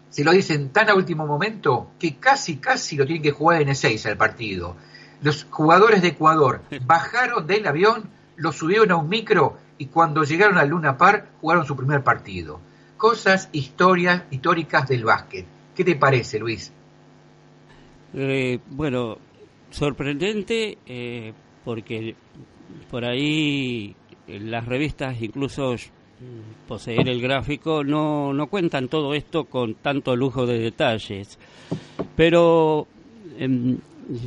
Se 0.10 0.24
lo 0.24 0.32
dicen 0.32 0.70
tan 0.70 0.90
a 0.90 0.96
último 0.96 1.26
momento 1.26 1.92
que 2.00 2.18
casi, 2.18 2.58
casi 2.58 2.98
lo 2.98 3.06
tienen 3.06 3.24
que 3.24 3.32
jugar 3.32 3.62
en 3.62 3.70
E6 3.70 4.06
al 4.08 4.18
partido. 4.18 4.76
Los 5.22 5.46
jugadores 5.50 6.02
de 6.02 6.10
Ecuador 6.10 6.62
bajaron 6.86 7.48
del 7.48 7.68
avión, 7.68 8.10
lo 8.36 8.52
subieron 8.52 8.92
a 8.92 8.98
un 8.98 9.08
micro 9.08 9.58
y 9.78 9.88
cuando 9.88 10.24
llegaron 10.24 10.58
al 10.58 10.70
Luna 10.70 10.98
Park 10.98 11.28
jugaron 11.42 11.66
su 11.66 11.76
primer 11.76 12.04
partido. 12.04 12.60
Cosas 12.98 13.50
historias, 13.52 14.24
históricas 14.32 14.88
del 14.88 15.06
básquet. 15.06 15.46
¿Qué 15.76 15.84
te 15.84 15.96
parece, 15.96 16.40
Luis? 16.40 16.72
Eh, 18.14 18.60
bueno, 18.70 19.18
sorprendente 19.70 20.78
eh, 20.86 21.34
porque 21.64 22.16
por 22.90 23.06
ahí 23.06 23.96
las 24.28 24.66
revistas, 24.66 25.22
incluso 25.22 25.76
poseer 26.68 27.10
el 27.10 27.22
gráfico, 27.22 27.84
no, 27.84 28.34
no 28.34 28.48
cuentan 28.48 28.88
todo 28.88 29.14
esto 29.14 29.46
con 29.46 29.76
tanto 29.76 30.16
lujo 30.16 30.46
de 30.46 30.60
detalles. 30.60 31.40
Pero, 32.16 32.88
em, 33.38 33.78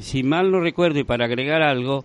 si 0.01 0.23
mal 0.23 0.51
no 0.51 0.61
recuerdo 0.61 0.99
y 0.99 1.05
para 1.05 1.27
agregar 1.27 1.63
algo, 1.63 2.05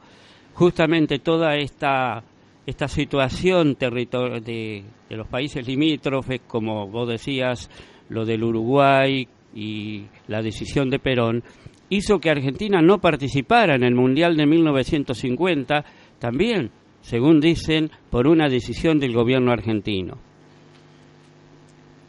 justamente 0.54 1.20
toda 1.20 1.56
esta, 1.56 2.24
esta 2.66 2.88
situación 2.88 3.78
de, 3.80 4.84
de 5.10 5.16
los 5.16 5.28
países 5.28 5.68
limítrofes, 5.68 6.42
como 6.48 6.88
vos 6.88 7.08
decías, 7.08 7.70
lo 8.10 8.26
del 8.26 8.44
Uruguay 8.44 9.28
y 9.56 10.04
la 10.28 10.42
decisión 10.42 10.90
de 10.90 11.00
Perón, 11.00 11.44
hizo 11.90 12.20
que 12.20 12.30
Argentina 12.30 12.82
no 12.82 13.00
participara 13.00 13.76
en 13.76 13.84
el 13.84 13.96
Mundial 13.96 14.38
de 14.38 14.46
1950, 14.46 15.86
también, 16.20 16.72
según 17.02 17.40
dicen, 17.40 17.92
por 18.10 18.28
una 18.28 18.48
decisión 18.50 19.00
del 19.00 19.14
gobierno 19.14 19.52
argentino. 19.52 20.18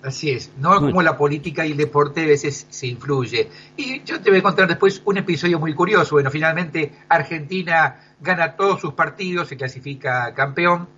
Así 0.02 0.30
es, 0.30 0.50
no 0.58 0.80
como 0.80 1.02
la 1.02 1.18
política 1.18 1.66
y 1.66 1.72
el 1.72 1.76
deporte 1.76 2.22
a 2.22 2.26
veces 2.26 2.66
se 2.70 2.86
influye. 2.86 3.50
Y 3.76 4.02
yo 4.02 4.20
te 4.20 4.30
voy 4.30 4.38
a 4.38 4.42
contar 4.42 4.66
después 4.66 5.02
un 5.04 5.18
episodio 5.18 5.58
muy 5.58 5.74
curioso. 5.74 6.14
Bueno, 6.14 6.30
finalmente 6.30 6.92
Argentina 7.06 8.14
gana 8.18 8.56
todos 8.56 8.80
sus 8.80 8.94
partidos, 8.94 9.48
se 9.48 9.58
clasifica 9.58 10.32
campeón. 10.32 10.88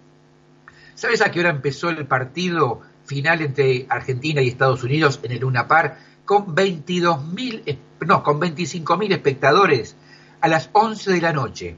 ¿Sabes 0.94 1.20
a 1.20 1.32
qué 1.32 1.40
hora 1.40 1.50
empezó 1.50 1.90
el 1.90 2.06
partido 2.06 2.80
final 3.04 3.40
entre 3.40 3.86
Argentina 3.88 4.40
y 4.40 4.48
Estados 4.48 4.84
Unidos 4.84 5.18
en 5.24 5.32
el 5.32 5.40
Luna 5.40 5.66
Par? 5.66 5.98
con 6.24 6.54
22.000, 6.54 7.78
no, 8.06 8.22
con 8.22 8.40
25.000 8.40 9.12
espectadores 9.12 9.96
a 10.40 10.48
las 10.48 10.70
11 10.72 11.12
de 11.12 11.20
la 11.20 11.32
noche. 11.32 11.76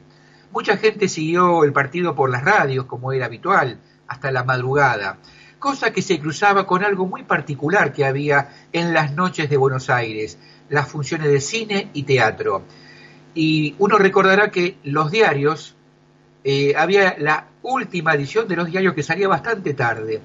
Mucha 0.53 0.77
gente 0.77 1.09
siguió 1.09 1.65
el 1.65 1.73
partido 1.73 2.15
por 2.15 2.31
las 2.31 2.45
radios, 2.45 2.87
como 2.87 3.13
era 3.13 3.27
habitual, 3.27 3.79
hasta 4.07 4.31
la 4.31 4.45
madrugada, 4.45 5.19
cosa 5.59 5.93
que 5.93 6.03
se 6.03 6.21
cruzaba 6.21 6.67
con 6.67 6.85
algo 6.85 7.07
muy 7.07 7.25
particular 7.25 7.93
que 7.93 8.05
había 8.05 8.51
en 8.73 8.93
las 8.93 9.13
noches 9.15 9.51
de 9.51 9.57
Buenos 9.57 9.91
Aires, 9.91 10.39
las 10.69 10.89
funciones 10.89 11.29
de 11.29 11.41
cine 11.41 11.91
y 11.93 12.05
teatro. 12.05 12.63
Y 13.35 13.75
uno 13.79 13.99
recordará 13.99 14.51
que 14.51 14.79
los 14.85 15.11
diarios, 15.11 15.75
eh, 16.45 16.75
había 16.77 17.17
la 17.19 17.49
última 17.63 18.15
edición 18.15 18.47
de 18.47 18.57
los 18.57 18.67
diarios 18.71 18.95
que 18.95 19.03
salía 19.03 19.27
bastante 19.27 19.75
tarde 19.75 20.21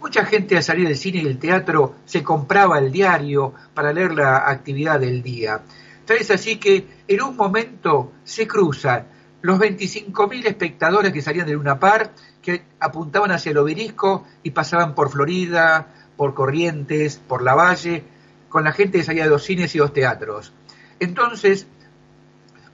Mucha 0.00 0.24
gente 0.24 0.56
al 0.56 0.62
salir 0.62 0.86
del 0.86 0.96
cine 0.96 1.18
y 1.18 1.24
del 1.24 1.38
teatro 1.38 1.96
se 2.04 2.22
compraba 2.22 2.78
el 2.78 2.92
diario 2.92 3.52
para 3.74 3.92
leer 3.92 4.14
la 4.14 4.48
actividad 4.48 5.00
del 5.00 5.22
día. 5.22 5.62
Tal 6.04 6.18
es 6.18 6.30
así 6.30 6.56
que 6.56 6.86
en 7.08 7.22
un 7.22 7.36
momento 7.36 8.12
se 8.22 8.46
cruzan 8.46 9.06
los 9.42 9.58
25.000 9.58 10.46
espectadores 10.46 11.12
que 11.12 11.22
salían 11.22 11.46
de 11.46 11.52
Luna 11.52 11.78
Par, 11.78 12.12
que 12.40 12.62
apuntaban 12.80 13.32
hacia 13.32 13.50
el 13.50 13.58
obelisco 13.58 14.24
y 14.42 14.52
pasaban 14.52 14.94
por 14.94 15.10
Florida, 15.10 15.88
por 16.16 16.32
Corrientes, 16.34 17.16
por 17.16 17.42
La 17.42 17.54
Valle, 17.54 18.04
con 18.48 18.64
la 18.64 18.72
gente 18.72 18.98
que 18.98 19.04
salía 19.04 19.24
de 19.24 19.30
los 19.30 19.42
cines 19.44 19.74
y 19.74 19.78
los 19.78 19.92
teatros. 19.92 20.52
Entonces, 21.00 21.66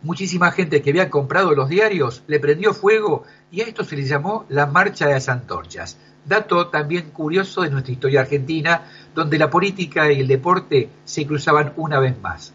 muchísima 0.02 0.52
gente 0.52 0.82
que 0.82 0.90
había 0.90 1.10
comprado 1.10 1.54
los 1.54 1.68
diarios 1.68 2.22
le 2.26 2.38
prendió 2.38 2.74
fuego 2.74 3.24
y 3.50 3.62
a 3.62 3.64
esto 3.64 3.82
se 3.82 3.96
le 3.96 4.04
llamó 4.04 4.44
la 4.48 4.66
Marcha 4.66 5.06
de 5.06 5.14
las 5.14 5.28
Antorchas. 5.28 5.98
Dato 6.24 6.68
también 6.68 7.10
curioso 7.10 7.62
de 7.62 7.70
nuestra 7.70 7.92
historia 7.92 8.20
argentina, 8.22 8.82
donde 9.14 9.38
la 9.38 9.50
política 9.50 10.10
y 10.10 10.20
el 10.20 10.26
deporte 10.26 10.88
se 11.04 11.26
cruzaban 11.26 11.72
una 11.76 12.00
vez 12.00 12.20
más. 12.20 12.54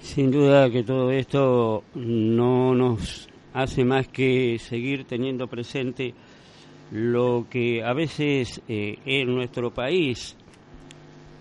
Sin 0.00 0.30
duda 0.30 0.68
que 0.70 0.82
todo 0.82 1.10
esto 1.10 1.84
no 1.94 2.74
nos 2.74 3.28
hace 3.54 3.84
más 3.84 4.08
que 4.08 4.58
seguir 4.58 5.04
teniendo 5.04 5.46
presente 5.46 6.14
lo 6.90 7.46
que 7.48 7.82
a 7.82 7.92
veces 7.94 8.60
eh, 8.68 8.98
en 9.06 9.34
nuestro 9.34 9.70
país 9.72 10.36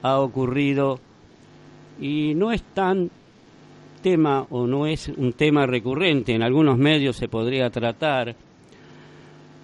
ha 0.01 0.19
ocurrido 0.19 0.99
y 1.99 2.33
no 2.35 2.51
es 2.51 2.63
tan 2.63 3.09
tema 4.01 4.47
o 4.49 4.65
no 4.65 4.87
es 4.87 5.09
un 5.09 5.33
tema 5.33 5.65
recurrente, 5.65 6.33
en 6.33 6.41
algunos 6.41 6.77
medios 6.77 7.17
se 7.17 7.27
podría 7.27 7.69
tratar 7.69 8.35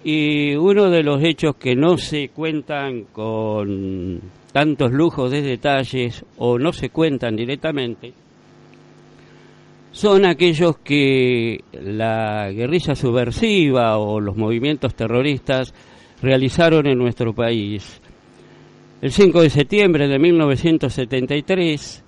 y 0.04 0.54
uno 0.54 0.90
de 0.90 1.02
los 1.02 1.22
hechos 1.22 1.56
que 1.56 1.74
no 1.74 1.98
se 1.98 2.28
cuentan 2.28 3.04
con 3.12 4.20
tantos 4.52 4.92
lujos 4.92 5.30
de 5.30 5.42
detalles 5.42 6.24
o 6.36 6.58
no 6.58 6.72
se 6.72 6.90
cuentan 6.90 7.36
directamente 7.36 8.12
son 9.98 10.26
aquellos 10.26 10.78
que 10.78 11.64
la 11.72 12.50
guerrilla 12.52 12.94
subversiva 12.94 13.98
o 13.98 14.20
los 14.20 14.36
movimientos 14.36 14.94
terroristas 14.94 15.74
realizaron 16.22 16.86
en 16.86 16.98
nuestro 16.98 17.32
país. 17.32 18.00
El 19.00 19.10
5 19.10 19.42
de 19.42 19.50
septiembre 19.50 20.06
de 20.08 20.18
1973, 20.18 22.04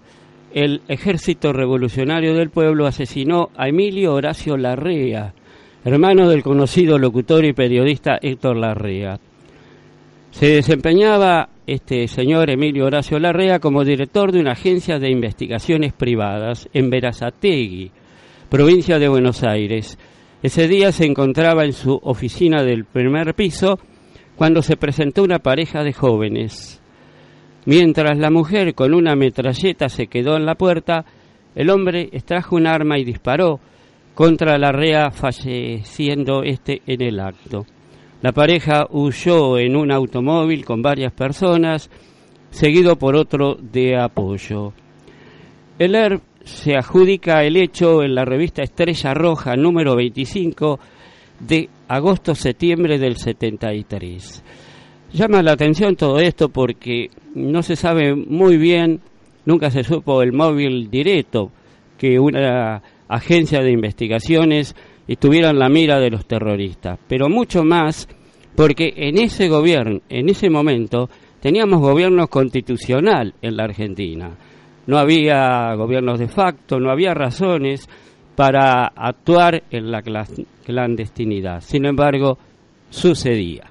el 0.54 0.82
Ejército 0.88 1.52
Revolucionario 1.52 2.34
del 2.34 2.50
Pueblo 2.50 2.86
asesinó 2.86 3.50
a 3.56 3.68
Emilio 3.68 4.14
Horacio 4.14 4.56
Larrea, 4.56 5.34
hermano 5.84 6.28
del 6.28 6.42
conocido 6.42 6.98
locutor 6.98 7.44
y 7.44 7.52
periodista 7.52 8.18
Héctor 8.20 8.56
Larrea. 8.56 9.18
Se 10.30 10.46
desempeñaba 10.46 11.48
este 11.66 12.06
señor 12.06 12.50
Emilio 12.50 12.86
Horacio 12.86 13.18
Larrea 13.18 13.58
como 13.58 13.84
director 13.84 14.30
de 14.30 14.40
una 14.40 14.52
agencia 14.52 14.98
de 14.98 15.10
investigaciones 15.10 15.92
privadas 15.92 16.68
en 16.72 16.90
Verazategui, 16.90 17.90
provincia 18.48 18.98
de 18.98 19.08
Buenos 19.08 19.42
Aires. 19.42 19.98
Ese 20.42 20.68
día 20.68 20.92
se 20.92 21.06
encontraba 21.06 21.64
en 21.64 21.72
su 21.72 21.98
oficina 22.02 22.62
del 22.62 22.84
primer 22.84 23.34
piso 23.34 23.78
cuando 24.36 24.62
se 24.62 24.76
presentó 24.76 25.22
una 25.22 25.38
pareja 25.38 25.82
de 25.82 25.92
jóvenes. 25.92 26.82
Mientras 27.66 28.18
la 28.18 28.30
mujer 28.30 28.74
con 28.74 28.94
una 28.94 29.16
metralleta 29.16 29.88
se 29.88 30.06
quedó 30.06 30.36
en 30.36 30.46
la 30.46 30.54
puerta, 30.54 31.04
el 31.54 31.70
hombre 31.70 32.08
extrajo 32.12 32.56
un 32.56 32.66
arma 32.66 32.98
y 32.98 33.04
disparó 33.04 33.60
contra 34.20 34.58
Larrea, 34.58 35.10
falleciendo 35.10 36.42
este 36.42 36.82
en 36.86 37.00
el 37.00 37.20
acto. 37.20 37.64
La 38.20 38.32
pareja 38.32 38.86
huyó 38.90 39.56
en 39.56 39.74
un 39.74 39.90
automóvil 39.90 40.62
con 40.62 40.82
varias 40.82 41.10
personas, 41.14 41.88
seguido 42.50 42.96
por 42.96 43.16
otro 43.16 43.54
de 43.54 43.98
apoyo. 43.98 44.74
El 45.78 45.94
ERP 45.94 46.20
se 46.44 46.76
adjudica 46.76 47.42
el 47.44 47.56
hecho 47.56 48.02
en 48.02 48.14
la 48.14 48.26
revista 48.26 48.62
Estrella 48.62 49.14
Roja 49.14 49.56
número 49.56 49.96
25 49.96 50.78
de 51.38 51.70
agosto-septiembre 51.88 52.98
del 52.98 53.16
73. 53.16 54.44
Llama 55.14 55.42
la 55.42 55.52
atención 55.52 55.96
todo 55.96 56.18
esto 56.18 56.50
porque 56.50 57.08
no 57.34 57.62
se 57.62 57.74
sabe 57.74 58.14
muy 58.14 58.58
bien, 58.58 59.00
nunca 59.46 59.70
se 59.70 59.82
supo 59.82 60.20
el 60.20 60.34
móvil 60.34 60.90
directo 60.90 61.50
que 61.96 62.18
una 62.18 62.82
agencia 63.10 63.60
de 63.60 63.72
investigaciones 63.72 64.74
estuvieran 65.06 65.58
la 65.58 65.68
mira 65.68 65.98
de 65.98 66.10
los 66.10 66.26
terroristas, 66.26 66.98
pero 67.08 67.28
mucho 67.28 67.64
más 67.64 68.08
porque 68.56 68.92
en 68.96 69.18
ese 69.18 69.48
gobierno, 69.48 70.00
en 70.08 70.28
ese 70.28 70.50
momento, 70.50 71.08
teníamos 71.40 71.80
gobiernos 71.80 72.28
constitucional 72.28 73.34
en 73.42 73.56
la 73.56 73.64
Argentina. 73.64 74.30
No 74.86 74.98
había 74.98 75.74
gobiernos 75.74 76.18
de 76.18 76.28
facto, 76.28 76.78
no 76.78 76.90
había 76.90 77.14
razones 77.14 77.88
para 78.36 78.86
actuar 78.86 79.62
en 79.70 79.90
la 79.90 80.02
clandestinidad. 80.64 81.60
Sin 81.60 81.86
embargo, 81.86 82.38
sucedía. 82.90 83.70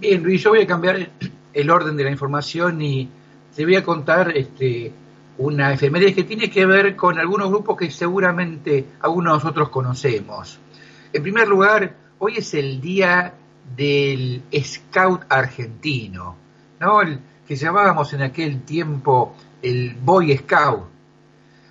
Bien, 0.00 0.22
Luis, 0.22 0.42
yo 0.42 0.50
voy 0.50 0.62
a 0.62 0.66
cambiar 0.66 1.10
el 1.52 1.70
orden 1.70 1.96
de 1.96 2.04
la 2.04 2.10
información 2.10 2.80
y 2.82 3.08
te 3.54 3.64
voy 3.64 3.76
a 3.76 3.82
contar 3.82 4.36
este, 4.36 4.92
una 5.38 5.72
efeméride 5.72 6.14
que 6.14 6.24
tiene 6.24 6.50
que 6.50 6.66
ver 6.66 6.96
con 6.96 7.18
algunos 7.18 7.48
grupos 7.48 7.76
que 7.76 7.90
seguramente 7.90 8.86
algunos 9.00 9.32
de 9.32 9.44
nosotros 9.44 9.68
conocemos. 9.68 10.58
En 11.12 11.22
primer 11.22 11.48
lugar, 11.48 11.94
hoy 12.18 12.38
es 12.38 12.54
el 12.54 12.80
día 12.80 13.34
del 13.76 14.42
scout 14.60 15.22
argentino, 15.28 16.36
¿no? 16.80 17.02
El 17.02 17.20
que 17.46 17.56
llamábamos 17.56 18.12
en 18.12 18.22
aquel 18.22 18.62
tiempo 18.62 19.34
el 19.62 19.94
boy 19.94 20.36
scout. 20.36 20.84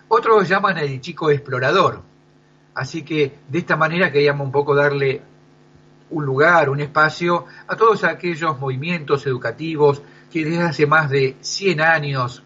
Otros 0.08 0.48
llaman 0.48 0.78
el 0.78 1.02
chico 1.02 1.30
explorador. 1.30 2.02
Así 2.74 3.04
que 3.04 3.40
de 3.50 3.60
esta 3.60 3.76
manera 3.76 4.12
queríamos 4.12 4.46
un 4.46 4.52
poco 4.52 4.74
darle 4.76 5.22
un 6.10 6.26
lugar, 6.26 6.70
un 6.70 6.80
espacio 6.80 7.46
a 7.68 7.76
todos 7.76 8.06
aquellos 8.06 8.58
movimientos 8.60 9.26
educativos 9.26 10.02
que 10.32 10.46
desde 10.46 10.64
hace 10.64 10.86
más 10.86 11.10
de 11.10 11.36
100 11.42 11.82
años 11.82 12.44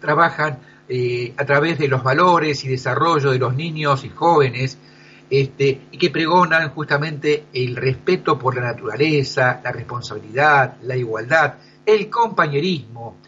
trabajan 0.00 0.58
eh, 0.88 1.32
a 1.36 1.44
través 1.44 1.78
de 1.78 1.88
los 1.88 2.02
valores 2.02 2.64
y 2.64 2.68
desarrollo 2.68 3.30
de 3.30 3.38
los 3.38 3.54
niños 3.54 4.04
y 4.04 4.08
jóvenes, 4.08 4.78
este, 5.30 5.82
y 5.92 5.98
que 5.98 6.10
pregonan 6.10 6.70
justamente 6.70 7.44
el 7.52 7.76
respeto 7.76 8.36
por 8.36 8.56
la 8.56 8.62
naturaleza, 8.62 9.60
la 9.62 9.70
responsabilidad, 9.70 10.78
la 10.82 10.96
igualdad, 10.96 11.54
el 11.86 12.10
compañerismo, 12.10 13.18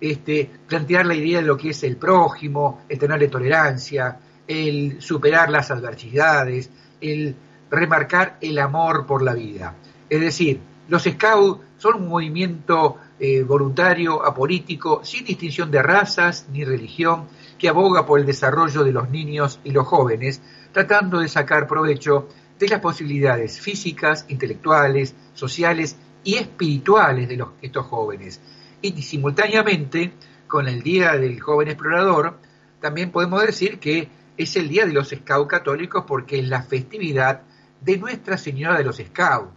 este, 0.00 0.50
plantear 0.66 1.06
la 1.06 1.14
idea 1.14 1.40
de 1.40 1.46
lo 1.46 1.56
que 1.56 1.70
es 1.70 1.84
el 1.84 1.96
prójimo, 1.96 2.82
el 2.88 2.98
tenerle 2.98 3.28
tolerancia, 3.28 4.18
el 4.48 5.00
superar 5.00 5.50
las 5.50 5.70
adversidades, 5.70 6.68
el 7.00 7.36
remarcar 7.70 8.38
el 8.40 8.58
amor 8.58 9.06
por 9.06 9.22
la 9.22 9.34
vida. 9.34 9.76
Es 10.10 10.20
decir, 10.20 10.60
los 10.88 11.04
scouts 11.04 11.60
son 11.78 12.02
un 12.02 12.08
movimiento 12.08 12.98
eh, 13.24 13.44
voluntario, 13.44 14.26
apolítico, 14.26 15.04
sin 15.04 15.24
distinción 15.24 15.70
de 15.70 15.80
razas 15.80 16.48
ni 16.52 16.64
religión, 16.64 17.28
que 17.56 17.68
aboga 17.68 18.04
por 18.04 18.18
el 18.18 18.26
desarrollo 18.26 18.82
de 18.82 18.90
los 18.90 19.10
niños 19.10 19.60
y 19.62 19.70
los 19.70 19.86
jóvenes, 19.86 20.42
tratando 20.72 21.20
de 21.20 21.28
sacar 21.28 21.68
provecho 21.68 22.28
de 22.58 22.66
las 22.66 22.80
posibilidades 22.80 23.60
físicas, 23.60 24.26
intelectuales, 24.28 25.14
sociales 25.34 25.96
y 26.24 26.34
espirituales 26.34 27.28
de 27.28 27.44
estos 27.62 27.86
jóvenes. 27.86 28.40
Y 28.80 29.00
simultáneamente, 29.00 30.14
con 30.48 30.66
el 30.66 30.82
Día 30.82 31.12
del 31.12 31.40
Joven 31.40 31.68
Explorador, 31.68 32.40
también 32.80 33.12
podemos 33.12 33.46
decir 33.46 33.78
que 33.78 34.08
es 34.36 34.56
el 34.56 34.68
Día 34.68 34.84
de 34.84 34.94
los 34.94 35.10
Scouts 35.10 35.48
Católicos 35.48 36.02
porque 36.08 36.40
es 36.40 36.48
la 36.48 36.64
festividad 36.64 37.42
de 37.80 37.98
Nuestra 37.98 38.36
Señora 38.36 38.78
de 38.78 38.84
los 38.84 38.96
Scouts. 38.96 39.52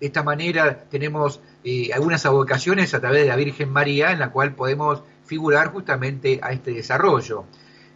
De 0.00 0.06
esta 0.06 0.22
manera 0.22 0.84
tenemos 0.90 1.40
eh, 1.64 1.90
algunas 1.92 2.26
avocaciones 2.26 2.92
a 2.94 3.00
través 3.00 3.22
de 3.22 3.28
la 3.28 3.36
Virgen 3.36 3.70
María 3.70 4.12
en 4.12 4.18
la 4.18 4.30
cual 4.30 4.54
podemos 4.54 5.02
figurar 5.24 5.72
justamente 5.72 6.38
a 6.42 6.52
este 6.52 6.72
desarrollo. 6.72 7.44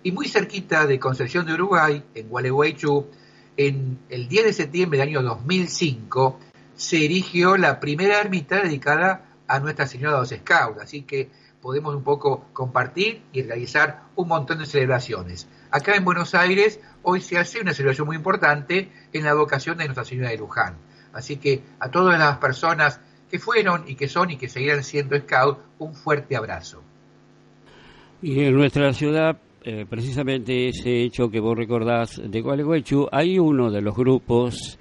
Y 0.03 0.13
muy 0.13 0.29
cerquita 0.29 0.87
de 0.87 0.99
Concepción 0.99 1.45
de 1.47 1.55
Uruguay, 1.55 2.03
en 2.15 2.29
Gualeguaychú, 2.29 3.07
en 3.57 3.99
el 4.09 4.29
10 4.29 4.45
de 4.47 4.53
septiembre 4.55 4.99
del 4.99 5.09
año 5.09 5.23
2005, 5.23 6.41
se 6.75 7.05
erigió 7.05 7.59
la 7.59 7.79
primera 7.79 8.19
ermita 8.19 8.63
dedicada 8.63 9.27
a 9.47 9.61
Nuestra 9.61 9.87
Señora 9.87 10.15
de 10.15 10.21
los 10.21 10.31
Scouts, 10.31 10.81
así 10.81 11.03
que 11.03 11.29
podemos 11.61 11.95
un 11.95 12.03
poco 12.03 12.47
compartir 12.55 13.23
y 13.33 13.43
realizar 13.43 14.05
un 14.17 14.29
montón 14.29 14.59
de 14.59 14.67
celebraciones. 14.67 15.47
Acá 15.71 15.95
en 15.95 16.05
Buenos 16.05 16.35
Aires 16.35 16.81
hoy 17.03 17.21
se 17.21 17.37
hace 17.37 17.61
una 17.61 17.75
celebración 17.75 18.07
muy 18.07 18.17
importante 18.17 18.91
en 19.13 19.25
la 19.25 19.35
vocación 19.35 19.77
de 19.77 19.85
Nuestra 19.85 20.05
Señora 20.05 20.31
de 20.31 20.39
Luján. 20.39 20.77
Así 21.13 21.37
que 21.37 21.63
a 21.79 21.91
todas 21.91 22.19
las 22.19 22.39
personas 22.39 23.01
que 23.31 23.39
fueron 23.39 23.85
y 23.87 23.95
que 23.95 24.09
son 24.09 24.31
y 24.31 24.37
que 24.37 24.49
seguirán 24.49 24.83
siendo 24.83 25.17
Scout, 25.19 25.59
un 25.79 25.95
fuerte 25.95 26.37
abrazo. 26.37 26.83
Y 28.23 28.41
en 28.41 28.55
nuestra 28.55 28.93
ciudad, 28.93 29.39
eh, 29.63 29.87
precisamente 29.89 30.69
ese 30.69 31.03
hecho 31.03 31.31
que 31.31 31.41
vos 31.41 31.57
recordás 31.57 32.21
de 32.23 32.41
Gualeguaychú, 32.41 33.09
hay 33.11 33.39
uno 33.39 33.71
de 33.71 33.81
los 33.81 33.97
grupos, 33.97 34.79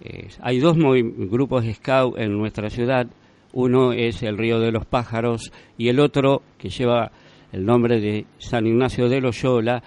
eh, 0.00 0.28
hay 0.40 0.60
dos 0.60 0.76
grupos 0.76 1.64
Scout 1.74 2.18
en 2.18 2.38
nuestra 2.38 2.70
ciudad, 2.70 3.06
uno 3.52 3.92
es 3.92 4.22
el 4.22 4.38
Río 4.38 4.60
de 4.60 4.70
los 4.70 4.86
Pájaros 4.86 5.52
y 5.76 5.88
el 5.88 5.98
otro, 5.98 6.42
que 6.56 6.70
lleva 6.70 7.10
el 7.52 7.64
nombre 7.66 8.00
de 8.00 8.26
San 8.38 8.66
Ignacio 8.66 9.08
de 9.08 9.20
Loyola, 9.20 9.82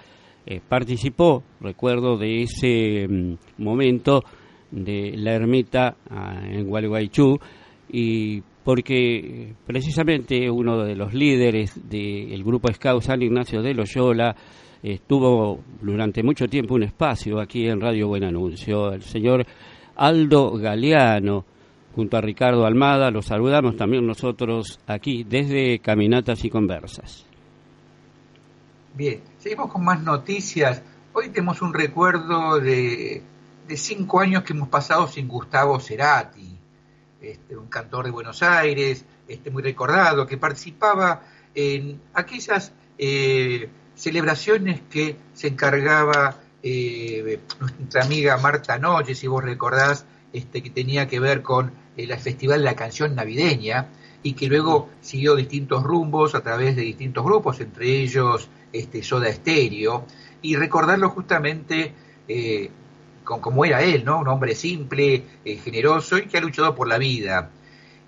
eh, 0.46 0.60
participó, 0.66 1.42
recuerdo, 1.60 2.18
de 2.18 2.42
ese 2.42 3.08
mm, 3.08 3.62
momento 3.62 4.22
de 4.74 5.12
la 5.16 5.34
ermita 5.34 5.96
ah, 6.10 6.40
en 6.44 6.66
Gualeguaychú, 6.66 7.38
y 7.90 8.42
porque 8.64 9.54
precisamente 9.66 10.50
uno 10.50 10.84
de 10.84 10.96
los 10.96 11.12
líderes 11.12 11.88
del 11.88 12.42
grupo 12.42 12.72
Scout 12.72 13.02
San 13.02 13.22
Ignacio 13.22 13.62
de 13.62 13.74
Loyola 13.74 14.34
estuvo 14.82 15.60
durante 15.80 16.22
mucho 16.22 16.46
tiempo 16.46 16.74
un 16.74 16.82
espacio 16.82 17.40
aquí 17.40 17.66
en 17.66 17.80
Radio 17.80 18.08
Buen 18.08 18.24
Anuncio, 18.24 18.92
el 18.92 19.02
señor 19.02 19.46
Aldo 19.96 20.52
Galeano, 20.58 21.44
junto 21.94 22.16
a 22.16 22.20
Ricardo 22.20 22.66
Almada, 22.66 23.10
los 23.10 23.26
saludamos 23.26 23.76
también 23.76 24.06
nosotros 24.06 24.80
aquí 24.86 25.24
desde 25.24 25.78
Caminatas 25.78 26.44
y 26.44 26.50
Conversas. 26.50 27.26
Bien, 28.94 29.20
seguimos 29.38 29.72
con 29.72 29.84
más 29.84 30.02
noticias. 30.02 30.82
Hoy 31.12 31.30
tenemos 31.30 31.62
un 31.62 31.72
recuerdo 31.72 32.60
de, 32.60 33.22
de 33.66 33.76
cinco 33.76 34.20
años 34.20 34.42
que 34.42 34.52
hemos 34.52 34.68
pasado 34.68 35.06
sin 35.08 35.28
Gustavo 35.28 35.80
Cerati 35.80 36.54
este, 37.24 37.56
un 37.56 37.68
cantor 37.68 38.04
de 38.04 38.10
Buenos 38.10 38.42
Aires, 38.42 39.04
este, 39.26 39.50
muy 39.50 39.62
recordado, 39.62 40.26
que 40.26 40.36
participaba 40.36 41.22
en 41.54 42.00
aquellas 42.12 42.72
eh, 42.98 43.70
celebraciones 43.94 44.82
que 44.90 45.16
se 45.32 45.48
encargaba 45.48 46.36
eh, 46.62 47.40
nuestra 47.60 48.04
amiga 48.04 48.36
Marta 48.36 48.78
Noche, 48.78 49.14
si 49.14 49.26
vos 49.26 49.42
recordás, 49.42 50.04
este, 50.34 50.62
que 50.62 50.68
tenía 50.68 51.08
que 51.08 51.18
ver 51.18 51.40
con 51.40 51.72
el 51.96 52.14
Festival 52.18 52.58
de 52.58 52.64
la 52.66 52.76
Canción 52.76 53.14
Navideña 53.14 53.88
y 54.22 54.34
que 54.34 54.46
luego 54.46 54.90
siguió 55.00 55.34
distintos 55.34 55.82
rumbos 55.82 56.34
a 56.34 56.42
través 56.42 56.76
de 56.76 56.82
distintos 56.82 57.24
grupos, 57.24 57.58
entre 57.60 57.86
ellos 57.86 58.50
este, 58.70 59.02
Soda 59.02 59.32
Stereo, 59.32 60.04
y 60.42 60.56
recordarlo 60.56 61.08
justamente 61.08 61.94
eh, 62.28 62.70
como 63.24 63.64
era 63.64 63.82
él, 63.82 64.04
¿no? 64.04 64.20
Un 64.20 64.28
hombre 64.28 64.54
simple, 64.54 65.24
eh, 65.44 65.56
generoso 65.56 66.18
y 66.18 66.26
que 66.26 66.38
ha 66.38 66.40
luchado 66.40 66.74
por 66.74 66.86
la 66.88 66.98
vida. 66.98 67.50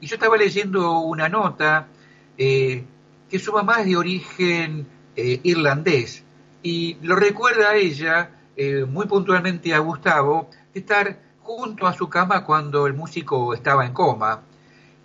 Y 0.00 0.06
yo 0.06 0.16
estaba 0.16 0.36
leyendo 0.36 1.00
una 1.00 1.28
nota 1.28 1.88
eh, 2.36 2.84
que 3.28 3.38
su 3.38 3.52
mamá 3.52 3.80
es 3.80 3.86
de 3.86 3.96
origen 3.96 4.86
eh, 5.16 5.40
irlandés 5.42 6.22
y 6.62 6.98
lo 7.02 7.16
recuerda 7.16 7.70
a 7.70 7.76
ella, 7.76 8.30
muy 8.88 9.06
puntualmente 9.06 9.74
a 9.74 9.78
Gustavo, 9.80 10.48
de 10.72 10.80
estar 10.80 11.20
junto 11.42 11.86
a 11.86 11.92
su 11.92 12.08
cama 12.08 12.42
cuando 12.42 12.86
el 12.86 12.94
músico 12.94 13.52
estaba 13.52 13.84
en 13.84 13.92
coma. 13.92 14.42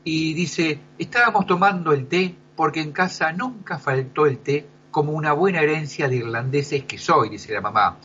Y 0.05 0.33
dice, 0.33 0.79
estábamos 0.97 1.45
tomando 1.45 1.91
el 1.91 2.07
té 2.07 2.33
porque 2.55 2.79
en 2.79 2.93
casa 2.93 3.33
nunca 3.33 3.77
faltó 3.77 4.25
el 4.25 4.39
té 4.39 4.65
como 4.89 5.11
una 5.11 5.33
buena 5.33 5.61
herencia 5.61 6.07
de 6.07 6.17
irlandeses 6.17 6.83
que 6.83 6.97
soy, 6.97 7.29
dice 7.29 7.53
la 7.53 7.61
mamá. 7.61 7.97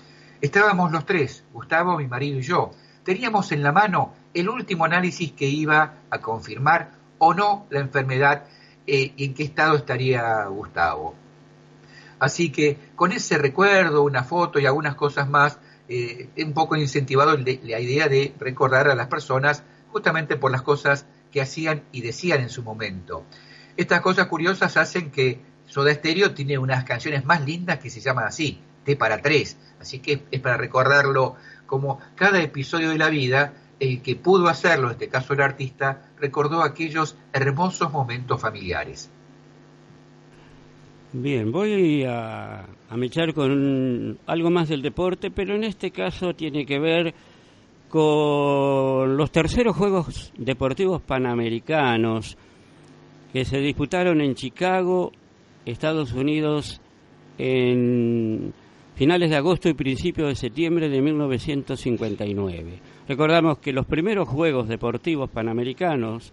Estábamos 0.47 0.93
los 0.93 1.05
tres, 1.05 1.43
Gustavo, 1.53 1.99
mi 1.99 2.07
marido 2.07 2.39
y 2.39 2.43
yo. 2.43 2.71
Teníamos 3.03 3.51
en 3.51 3.65
la 3.65 3.73
mano 3.73 4.15
el 4.33 4.49
último 4.49 4.85
análisis 4.85 5.33
que 5.33 5.47
iba 5.47 5.95
a 6.09 6.21
confirmar 6.21 6.93
o 7.19 7.35
no 7.35 7.67
la 7.69 7.81
enfermedad 7.81 8.45
eh, 8.87 9.13
y 9.17 9.25
en 9.25 9.35
qué 9.35 9.43
estado 9.43 9.75
estaría 9.75 10.45
Gustavo. 10.45 11.17
Así 12.21 12.53
que 12.53 12.79
con 12.95 13.11
ese 13.11 13.39
recuerdo, 13.39 14.05
una 14.05 14.23
foto 14.23 14.61
y 14.61 14.67
algunas 14.67 14.95
cosas 14.95 15.29
más, 15.29 15.59
eh, 15.89 16.29
un 16.39 16.53
poco 16.53 16.77
incentivado 16.77 17.37
la 17.37 17.81
idea 17.81 18.09
de 18.09 18.33
recordar 18.39 18.89
a 18.89 18.95
las 18.95 19.09
personas 19.09 19.65
justamente 19.91 20.37
por 20.37 20.53
las 20.53 20.63
cosas 20.63 21.07
que 21.33 21.41
hacían 21.41 21.83
y 21.91 22.03
decían 22.03 22.41
en 22.41 22.51
su 22.51 22.63
momento. 22.63 23.25
Estas 23.77 24.01
cosas 24.01 24.29
curiosas 24.29 24.77
hacen 24.77 25.11
que 25.11 25.41
Soda 25.67 25.93
Stereo 25.93 26.35
tiene 26.35 26.57
unas 26.57 26.85
canciones 26.85 27.25
más 27.25 27.45
lindas 27.45 27.81
que 27.81 27.91
se 27.91 28.01
llaman 28.01 28.27
así, 28.27 28.61
T 28.87 28.97
para 28.97 29.21
tres, 29.21 29.59
Así 29.79 29.99
que 29.99 30.23
es 30.31 30.41
para 30.41 30.57
recordarlo 30.57 31.35
como 31.67 32.01
cada 32.15 32.43
episodio 32.43 32.91
de 32.91 32.99
la 32.99 33.11
vida, 33.11 33.53
el 33.79 34.01
que 34.01 34.17
pudo 34.17 34.49
hacerlo, 34.49 34.87
en 34.87 34.93
este 34.93 35.09
caso 35.09 35.35
el 35.35 35.43
artista, 35.43 36.11
recordó 36.19 36.63
aquellos 36.63 37.17
hermosos 37.33 37.93
momentos 37.93 38.41
familiares. 38.41 39.11
Bien, 41.13 41.53
voy 41.53 42.05
a 42.05 42.67
mechar 42.97 43.35
con 43.35 44.19
algo 44.27 44.51
más 44.51 44.69
del 44.69 44.83
deporte, 44.83 45.31
pero 45.31 45.55
en 45.55 45.65
este 45.65 45.91
caso 45.91 46.35
tiene 46.35 46.65
que 46.65 46.79
ver 46.79 47.15
con 47.89 49.17
los 49.17 49.31
terceros 49.31 49.77
Juegos 49.77 50.33
Deportivos 50.37 51.03
Panamericanos 51.03 52.37
que 53.33 53.45
se 53.45 53.59
disputaron 53.59 54.21
en 54.21 54.35
Chicago, 54.35 55.13
Estados 55.65 56.13
Unidos, 56.13 56.81
en 57.39 58.53
finales 58.97 59.29
de 59.29 59.37
agosto 59.37 59.69
y 59.69 59.75
principios 59.75 60.29
de 60.29 60.35
septiembre 60.35 60.89
de 60.89 61.03
1959. 61.03 62.81
Recordamos 63.07 63.59
que 63.59 63.73
los 63.73 63.85
primeros 63.85 64.27
Juegos 64.27 64.69
Deportivos 64.69 65.29
Panamericanos, 65.29 66.33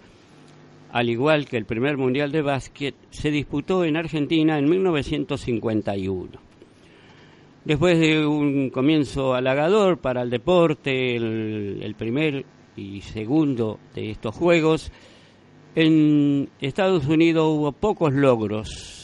al 0.93 1.10
igual 1.10 1.45
que 1.45 1.58
el 1.58 1.65
primer 1.65 1.97
Mundial 1.97 2.32
de 2.32 2.41
Básquet, 2.41 2.95
se 3.10 3.32
disputó 3.32 3.84
en 3.84 3.97
Argentina 3.97 4.58
en 4.58 4.69
1951. 4.69 6.30
Después 7.65 7.99
de 7.99 8.26
un 8.26 8.69
comienzo 8.69 9.34
halagador 9.34 9.97
para 9.97 10.21
el 10.21 10.30
deporte, 10.30 11.17
el, 11.17 11.82
el 11.84 11.95
primer 11.95 12.45
y 12.78 13.02
segundo 13.02 13.78
de 13.93 14.12
estos 14.12 14.36
Juegos, 14.36 14.89
en 15.76 16.47
Estados 16.62 17.08
Unidos 17.08 17.45
hubo 17.45 17.73
pocos 17.73 18.13
logros 18.13 19.03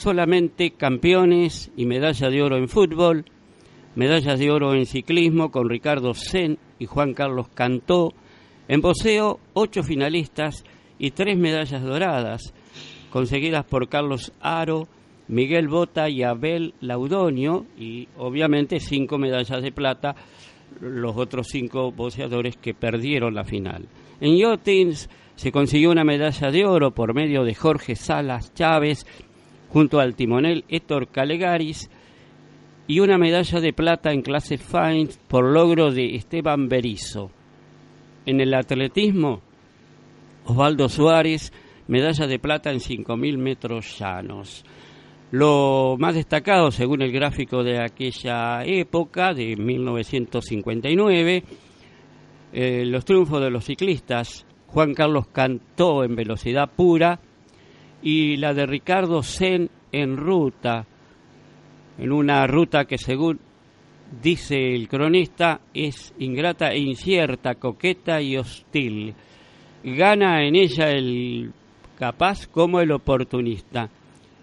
solamente 0.00 0.70
campeones 0.70 1.70
y 1.76 1.84
medalla 1.84 2.30
de 2.30 2.42
oro 2.42 2.56
en 2.56 2.68
fútbol, 2.68 3.26
medallas 3.94 4.38
de 4.38 4.50
oro 4.50 4.74
en 4.74 4.86
ciclismo 4.86 5.50
con 5.50 5.68
Ricardo 5.68 6.14
Sen 6.14 6.58
y 6.78 6.86
Juan 6.86 7.12
Carlos 7.12 7.48
Cantó, 7.52 8.14
en 8.66 8.80
boxeo 8.80 9.40
ocho 9.52 9.82
finalistas 9.82 10.64
y 10.98 11.10
tres 11.10 11.36
medallas 11.36 11.82
doradas, 11.82 12.54
conseguidas 13.10 13.66
por 13.66 13.90
Carlos 13.90 14.32
Aro, 14.40 14.88
Miguel 15.28 15.68
Bota 15.68 16.08
y 16.08 16.22
Abel 16.22 16.72
Laudonio, 16.80 17.66
y 17.76 18.08
obviamente 18.16 18.80
cinco 18.80 19.18
medallas 19.18 19.62
de 19.62 19.70
plata, 19.70 20.16
los 20.80 21.14
otros 21.18 21.48
cinco 21.50 21.92
boxeadores 21.92 22.56
que 22.56 22.72
perdieron 22.72 23.34
la 23.34 23.44
final. 23.44 23.86
En 24.18 24.38
Yotins 24.38 25.10
se 25.34 25.52
consiguió 25.52 25.90
una 25.90 26.04
medalla 26.04 26.50
de 26.50 26.64
oro 26.64 26.92
por 26.92 27.12
medio 27.14 27.44
de 27.44 27.54
Jorge 27.54 27.96
Salas 27.96 28.54
Chávez 28.54 29.04
junto 29.72 30.00
al 30.00 30.14
timonel 30.14 30.64
Héctor 30.68 31.08
Calegaris 31.08 31.90
y 32.86 33.00
una 33.00 33.18
medalla 33.18 33.60
de 33.60 33.72
plata 33.72 34.12
en 34.12 34.22
clase 34.22 34.58
Fines 34.58 35.18
por 35.28 35.44
logro 35.44 35.92
de 35.92 36.16
Esteban 36.16 36.68
Berizo. 36.68 37.30
En 38.26 38.40
el 38.40 38.52
atletismo, 38.52 39.40
Osvaldo 40.44 40.88
Suárez, 40.88 41.52
medalla 41.86 42.26
de 42.26 42.38
plata 42.38 42.70
en 42.70 42.80
5.000 42.80 43.38
metros 43.38 43.98
llanos. 43.98 44.64
Lo 45.30 45.94
más 45.98 46.16
destacado, 46.16 46.72
según 46.72 47.02
el 47.02 47.12
gráfico 47.12 47.62
de 47.62 47.80
aquella 47.80 48.64
época, 48.64 49.32
de 49.32 49.54
1959, 49.54 51.44
eh, 52.52 52.84
los 52.86 53.04
triunfos 53.04 53.40
de 53.40 53.50
los 53.50 53.64
ciclistas. 53.64 54.44
Juan 54.66 54.94
Carlos 54.94 55.28
cantó 55.28 56.02
en 56.02 56.16
velocidad 56.16 56.68
pura, 56.74 57.20
y 58.02 58.36
la 58.36 58.54
de 58.54 58.66
Ricardo 58.66 59.22
Sen 59.22 59.70
en 59.92 60.16
ruta, 60.16 60.86
en 61.98 62.12
una 62.12 62.46
ruta 62.46 62.84
que 62.84 62.98
según 62.98 63.38
dice 64.22 64.74
el 64.74 64.88
cronista 64.88 65.60
es 65.74 66.14
ingrata 66.18 66.72
e 66.72 66.78
incierta, 66.78 67.54
coqueta 67.54 68.20
y 68.20 68.36
hostil. 68.36 69.14
Gana 69.82 70.44
en 70.44 70.56
ella 70.56 70.90
el 70.90 71.52
capaz 71.98 72.46
como 72.46 72.80
el 72.80 72.92
oportunista. 72.92 73.90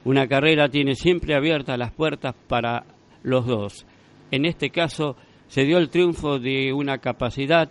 Una 0.05 0.27
carrera 0.27 0.69
tiene 0.69 0.95
siempre 0.95 1.35
abiertas 1.35 1.77
las 1.77 1.91
puertas 1.91 2.35
para 2.47 2.85
los 3.23 3.45
dos. 3.45 3.85
En 4.31 4.45
este 4.45 4.69
caso 4.69 5.15
se 5.47 5.63
dio 5.63 5.77
el 5.77 5.89
triunfo 5.89 6.39
de 6.39 6.71
una 6.73 6.99
capacidad 6.99 7.69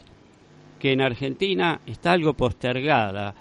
que 0.79 0.92
en 0.92 1.01
Argentina 1.01 1.81
está 1.87 2.12
algo 2.12 2.35
postergada, 2.35 3.35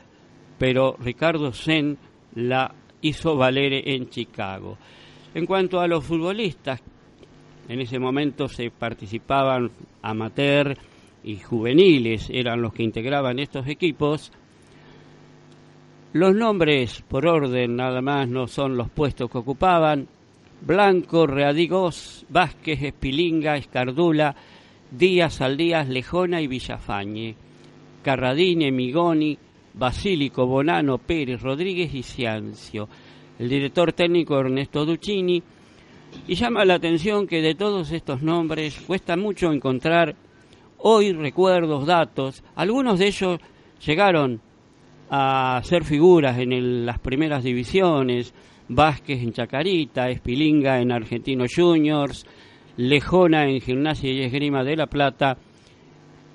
pero 0.57 0.95
Ricardo 0.99 1.51
Sen 1.51 1.97
la 2.35 2.73
hizo 3.01 3.35
valer 3.35 3.87
en 3.87 4.09
Chicago. 4.09 4.77
En 5.33 5.45
cuanto 5.45 5.79
a 5.79 5.87
los 5.87 6.03
futbolistas, 6.03 6.81
en 7.67 7.81
ese 7.81 7.99
momento 7.99 8.47
se 8.47 8.69
participaban 8.69 9.71
amateur 10.01 10.77
y 11.23 11.37
juveniles, 11.37 12.29
eran 12.29 12.61
los 12.61 12.73
que 12.73 12.83
integraban 12.83 13.39
estos 13.39 13.67
equipos. 13.67 14.31
Los 16.13 16.35
nombres, 16.35 17.03
por 17.07 17.27
orden 17.27 17.75
nada 17.75 18.01
más, 18.01 18.29
no 18.29 18.47
son 18.47 18.77
los 18.77 18.89
puestos 18.89 19.29
que 19.29 19.39
ocupaban. 19.39 20.07
Blanco, 20.61 21.27
Readigos, 21.27 22.25
Vázquez, 22.29 22.81
Espilinga, 22.81 23.57
Escardula, 23.57 24.35
Díaz, 24.91 25.41
Aldías, 25.41 25.89
Lejona 25.89 26.41
y 26.41 26.47
Villafañe. 26.47 27.35
Carradine, 28.03 28.71
Migoni, 28.71 29.37
Basílico, 29.77 30.45
Bonano, 30.45 30.97
Pérez, 30.97 31.41
Rodríguez 31.41 31.93
y 31.93 32.03
Ciancio. 32.03 32.87
El 33.37 33.49
director 33.49 33.91
técnico 33.93 34.39
Ernesto 34.39 34.85
Duccini. 34.85 35.41
Y 36.27 36.35
llama 36.35 36.63
la 36.63 36.75
atención 36.75 37.27
que 37.27 37.41
de 37.41 37.55
todos 37.55 37.91
estos 37.91 38.21
nombres 38.21 38.79
cuesta 38.87 39.17
mucho 39.17 39.51
encontrar 39.51 40.15
hoy 40.77 41.11
recuerdos, 41.11 41.85
datos. 41.85 42.41
Algunos 42.55 42.99
de 42.99 43.07
ellos 43.07 43.39
llegaron 43.85 44.39
a 45.09 45.59
ser 45.63 45.83
figuras 45.83 46.39
en 46.39 46.85
las 46.85 46.99
primeras 46.99 47.43
divisiones, 47.43 48.33
Vázquez 48.69 49.21
en 49.21 49.33
Chacarita, 49.33 50.09
Espilinga 50.09 50.79
en 50.79 50.91
Argentinos 50.91 51.51
Juniors, 51.53 52.25
Lejona 52.77 53.47
en 53.47 53.61
Gimnasia 53.61 54.11
y 54.11 54.21
Esgrima 54.21 54.63
de 54.63 54.75
La 54.75 54.87
Plata 54.87 55.37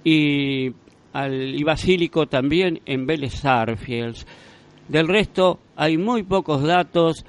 y, 0.04 0.70
al, 1.12 1.54
y 1.54 1.62
Basílico 1.62 2.26
también 2.26 2.80
en 2.86 3.06
Vélez 3.06 3.34
Sarfields. 3.34 4.26
Del 4.88 5.08
resto 5.08 5.58
hay 5.76 5.96
muy 5.96 6.22
pocos 6.22 6.62
datos, 6.62 7.24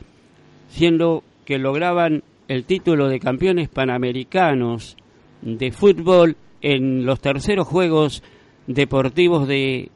siendo 0.69 1.23
que 1.45 1.57
lograban 1.57 2.23
el 2.47 2.65
título 2.65 3.07
de 3.07 3.19
campeones 3.19 3.69
panamericanos 3.69 4.97
de 5.41 5.71
fútbol 5.71 6.35
en 6.61 7.05
los 7.05 7.19
terceros 7.19 7.67
Juegos 7.67 8.23
Deportivos 8.67 9.47
de 9.47 9.89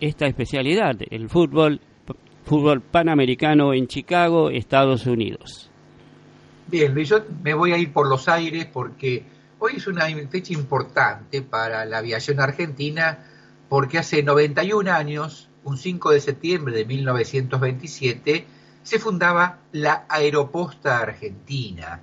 esta 0.00 0.26
especialidad, 0.26 0.96
el 1.10 1.28
fútbol, 1.28 1.80
fútbol 2.44 2.80
panamericano 2.80 3.74
en 3.74 3.86
Chicago, 3.86 4.50
Estados 4.50 5.06
Unidos. 5.06 5.70
Bien, 6.68 6.96
yo 6.96 7.18
me 7.42 7.52
voy 7.52 7.72
a 7.72 7.78
ir 7.78 7.92
por 7.92 8.08
los 8.08 8.28
aires 8.28 8.66
porque 8.72 9.24
hoy 9.60 9.74
es 9.76 9.86
una 9.86 10.06
fecha 10.28 10.54
importante 10.54 11.42
para 11.42 11.84
la 11.84 11.98
aviación 11.98 12.40
argentina 12.40 13.18
porque 13.68 13.98
hace 13.98 14.22
91 14.22 14.90
años, 14.90 15.48
un 15.64 15.76
5 15.76 16.10
de 16.10 16.20
septiembre 16.20 16.74
de 16.74 16.84
1927, 16.86 18.46
se 18.82 18.98
fundaba 18.98 19.58
la 19.72 20.06
Aeroposta 20.08 20.98
Argentina. 20.98 22.00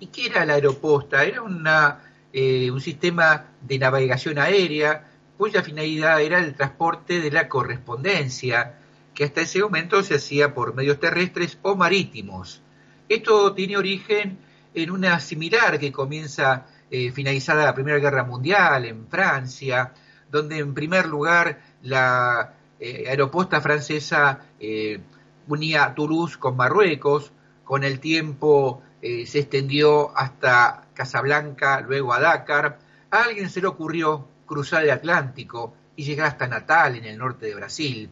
¿Y 0.00 0.08
qué 0.08 0.26
era 0.26 0.44
la 0.44 0.54
Aeroposta? 0.54 1.24
Era 1.24 1.42
una, 1.42 2.00
eh, 2.32 2.70
un 2.70 2.80
sistema 2.80 3.46
de 3.62 3.78
navegación 3.78 4.38
aérea 4.38 5.08
cuya 5.38 5.62
finalidad 5.62 6.20
era 6.20 6.40
el 6.40 6.54
transporte 6.54 7.20
de 7.20 7.30
la 7.30 7.48
correspondencia, 7.48 8.80
que 9.14 9.24
hasta 9.24 9.42
ese 9.42 9.60
momento 9.60 10.02
se 10.02 10.16
hacía 10.16 10.52
por 10.52 10.74
medios 10.74 10.98
terrestres 10.98 11.58
o 11.62 11.76
marítimos. 11.76 12.62
Esto 13.08 13.54
tiene 13.54 13.76
origen 13.76 14.38
en 14.74 14.90
una 14.90 15.20
similar 15.20 15.78
que 15.78 15.92
comienza 15.92 16.66
eh, 16.90 17.10
finalizada 17.12 17.64
la 17.64 17.74
Primera 17.74 17.98
Guerra 17.98 18.24
Mundial 18.24 18.84
en 18.84 19.08
Francia, 19.08 19.92
donde 20.30 20.58
en 20.58 20.74
primer 20.74 21.06
lugar 21.06 21.60
la 21.82 22.54
eh, 22.78 23.06
aeroposta 23.08 23.60
francesa 23.60 24.40
eh, 24.60 25.00
unía 25.48 25.94
Toulouse 25.94 26.36
con 26.36 26.56
Marruecos, 26.56 27.32
con 27.64 27.84
el 27.84 28.00
tiempo 28.00 28.82
se 29.02 29.38
extendió 29.38 30.16
hasta 30.18 30.88
Casablanca, 30.92 31.80
luego 31.80 32.12
a 32.12 32.18
Dakar. 32.18 32.78
A 33.12 33.22
alguien 33.22 33.48
se 33.50 33.60
le 33.60 33.68
ocurrió 33.68 34.26
cruzar 34.46 34.82
el 34.82 34.90
Atlántico 34.90 35.74
y 35.94 36.02
llegar 36.04 36.26
hasta 36.28 36.48
Natal, 36.48 36.96
en 36.96 37.04
el 37.04 37.18
norte 37.18 37.46
de 37.46 37.54
Brasil, 37.54 38.10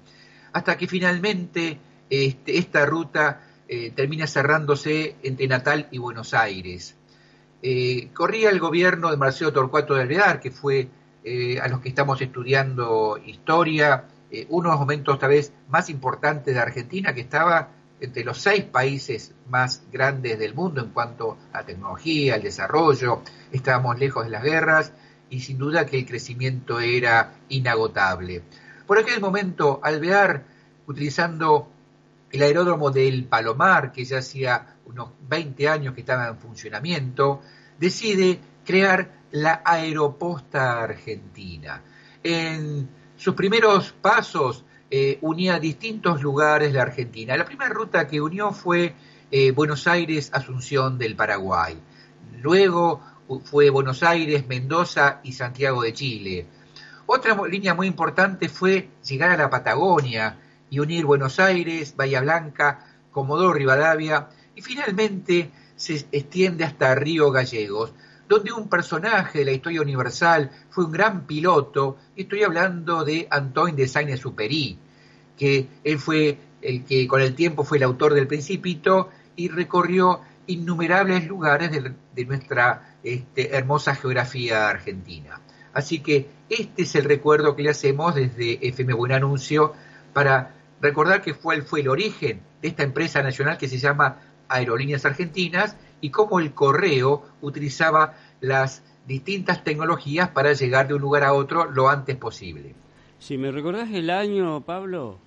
hasta 0.52 0.76
que 0.76 0.86
finalmente 0.86 1.78
este, 2.08 2.58
esta 2.58 2.86
ruta 2.86 3.40
eh, 3.66 3.92
termina 3.92 4.26
cerrándose 4.26 5.16
entre 5.22 5.48
Natal 5.48 5.88
y 5.90 5.98
Buenos 5.98 6.34
Aires. 6.34 6.96
Eh, 7.66 8.10
corría 8.12 8.50
el 8.50 8.60
gobierno 8.60 9.10
de 9.10 9.16
Marcelo 9.16 9.50
Torcuato 9.50 9.94
de 9.94 10.02
Alvear, 10.02 10.38
que 10.38 10.50
fue 10.50 10.86
eh, 11.24 11.58
a 11.58 11.66
los 11.68 11.80
que 11.80 11.88
estamos 11.88 12.20
estudiando 12.20 13.18
historia, 13.24 14.04
uno 14.48 14.68
de 14.68 14.72
los 14.72 14.80
momentos 14.80 15.18
tal 15.18 15.30
vez 15.30 15.52
más 15.68 15.88
importantes 15.88 16.54
de 16.54 16.60
Argentina, 16.60 17.14
que 17.14 17.22
estaba 17.22 17.70
entre 18.00 18.22
los 18.22 18.38
seis 18.38 18.64
países 18.64 19.32
más 19.48 19.82
grandes 19.90 20.38
del 20.38 20.54
mundo 20.54 20.82
en 20.82 20.90
cuanto 20.90 21.38
a 21.54 21.62
tecnología, 21.62 22.34
al 22.34 22.42
desarrollo, 22.42 23.22
estábamos 23.50 23.98
lejos 23.98 24.24
de 24.24 24.30
las 24.30 24.42
guerras 24.42 24.92
y 25.30 25.40
sin 25.40 25.56
duda 25.56 25.86
que 25.86 25.98
el 25.98 26.04
crecimiento 26.04 26.80
era 26.80 27.34
inagotable. 27.48 28.42
Por 28.86 28.98
aquel 28.98 29.20
momento, 29.20 29.80
Alvear, 29.82 30.44
utilizando 30.86 31.70
el 32.30 32.42
aeródromo 32.42 32.90
del 32.90 33.24
Palomar, 33.24 33.92
que 33.92 34.04
ya 34.04 34.18
hacía 34.18 34.73
unos 34.86 35.10
20 35.28 35.68
años 35.68 35.94
que 35.94 36.00
estaba 36.00 36.28
en 36.28 36.38
funcionamiento, 36.38 37.40
decide 37.78 38.40
crear 38.64 39.10
la 39.32 39.62
Aeroposta 39.64 40.82
Argentina. 40.82 41.82
En 42.22 42.88
sus 43.16 43.34
primeros 43.34 43.92
pasos 43.92 44.64
eh, 44.90 45.18
unía 45.22 45.58
distintos 45.58 46.22
lugares 46.22 46.72
de 46.72 46.78
la 46.78 46.84
Argentina. 46.84 47.36
La 47.36 47.44
primera 47.44 47.70
ruta 47.70 48.06
que 48.06 48.20
unió 48.20 48.52
fue 48.52 48.94
eh, 49.30 49.50
Buenos 49.50 49.86
Aires-Asunción 49.86 50.98
del 50.98 51.16
Paraguay. 51.16 51.80
Luego 52.40 53.00
fue 53.44 53.70
Buenos 53.70 54.02
Aires, 54.02 54.46
Mendoza 54.46 55.20
y 55.22 55.32
Santiago 55.32 55.82
de 55.82 55.92
Chile. 55.92 56.46
Otra 57.06 57.36
línea 57.48 57.74
muy 57.74 57.86
importante 57.86 58.48
fue 58.48 58.90
llegar 59.06 59.30
a 59.30 59.36
la 59.36 59.50
Patagonia 59.50 60.38
y 60.70 60.78
unir 60.78 61.04
Buenos 61.04 61.40
Aires, 61.40 61.96
Bahía 61.96 62.20
Blanca, 62.20 62.86
Comodoro 63.10 63.54
Rivadavia 63.54 64.28
y 64.54 64.62
finalmente 64.62 65.50
se 65.76 66.06
extiende 66.12 66.64
hasta 66.64 66.94
Río 66.94 67.30
Gallegos, 67.30 67.92
donde 68.28 68.52
un 68.52 68.68
personaje 68.68 69.40
de 69.40 69.44
la 69.44 69.52
historia 69.52 69.82
universal 69.82 70.50
fue 70.70 70.84
un 70.84 70.92
gran 70.92 71.26
piloto, 71.26 71.98
y 72.16 72.22
estoy 72.22 72.42
hablando 72.42 73.04
de 73.04 73.26
Antoine 73.30 73.76
de 73.76 73.88
Saint-Exupéry, 73.88 74.78
que 75.36 75.68
él 75.82 75.98
fue 75.98 76.38
el 76.62 76.84
que 76.84 77.06
con 77.06 77.20
el 77.20 77.34
tiempo 77.34 77.64
fue 77.64 77.78
el 77.78 77.84
autor 77.84 78.14
del 78.14 78.26
Principito 78.26 79.10
y 79.36 79.48
recorrió 79.48 80.20
innumerables 80.46 81.26
lugares 81.26 81.70
de, 81.70 82.24
nuestra 82.24 82.96
este, 83.02 83.56
hermosa 83.56 83.94
geografía 83.94 84.68
argentina. 84.68 85.40
Así 85.72 86.00
que 86.00 86.28
este 86.48 86.82
es 86.82 86.94
el 86.94 87.04
recuerdo 87.04 87.56
que 87.56 87.62
le 87.62 87.70
hacemos 87.70 88.14
desde 88.14 88.66
FM 88.66 88.94
Buen 88.94 89.12
Anuncio 89.12 89.72
para 90.12 90.54
recordar 90.80 91.22
que 91.22 91.34
fue, 91.34 91.62
fue 91.62 91.80
el 91.80 91.88
origen 91.88 92.40
de 92.62 92.68
esta 92.68 92.82
empresa 92.82 93.22
nacional 93.22 93.58
que 93.58 93.68
se 93.68 93.78
llama 93.78 94.18
Aerolíneas 94.48 95.04
Argentinas 95.04 95.76
y 96.00 96.10
cómo 96.10 96.40
el 96.40 96.52
correo 96.52 97.24
utilizaba 97.40 98.14
las 98.40 98.82
distintas 99.06 99.64
tecnologías 99.64 100.30
para 100.30 100.52
llegar 100.52 100.88
de 100.88 100.94
un 100.94 101.00
lugar 101.00 101.24
a 101.24 101.32
otro 101.32 101.70
lo 101.70 101.88
antes 101.88 102.16
posible. 102.16 102.74
Si 103.18 103.38
me 103.38 103.50
recordás 103.50 103.90
el 103.90 104.10
año, 104.10 104.60
Pablo. 104.60 105.18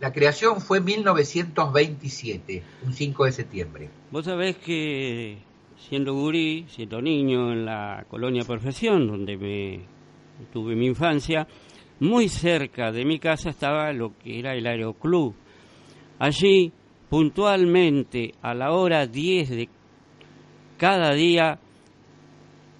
La 0.00 0.12
creación 0.12 0.60
fue 0.60 0.78
en 0.78 0.84
1927, 0.84 2.62
un 2.84 2.92
5 2.92 3.24
de 3.24 3.32
septiembre. 3.32 3.90
Vos 4.10 4.24
sabés 4.24 4.56
que 4.56 5.38
siendo 5.76 6.14
gurí, 6.14 6.66
siendo 6.68 7.00
niño 7.00 7.52
en 7.52 7.64
la 7.64 8.04
colonia 8.10 8.44
Perfección, 8.44 9.06
donde 9.06 9.36
me 9.36 9.80
tuve 10.52 10.74
mi 10.74 10.86
infancia, 10.86 11.46
muy 12.00 12.28
cerca 12.28 12.92
de 12.92 13.04
mi 13.04 13.18
casa 13.18 13.50
estaba 13.50 13.92
lo 13.92 14.16
que 14.18 14.38
era 14.38 14.54
el 14.54 14.66
aeroclub. 14.66 15.34
Allí, 16.18 16.72
puntualmente, 17.08 18.34
a 18.42 18.54
la 18.54 18.72
hora 18.72 19.06
10 19.06 19.50
de 19.50 19.68
cada 20.76 21.12
día, 21.14 21.58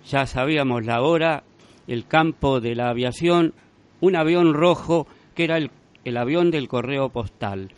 ya 0.06 0.26
sabíamos 0.26 0.84
la 0.84 1.02
hora, 1.02 1.44
el 1.86 2.06
campo 2.06 2.60
de 2.60 2.74
la 2.74 2.90
aviación, 2.90 3.54
un 4.00 4.16
avión 4.16 4.54
rojo 4.54 5.06
que 5.34 5.44
era 5.44 5.56
el 5.58 5.70
el 6.06 6.16
avión 6.16 6.52
del 6.52 6.68
correo 6.68 7.08
postal. 7.08 7.68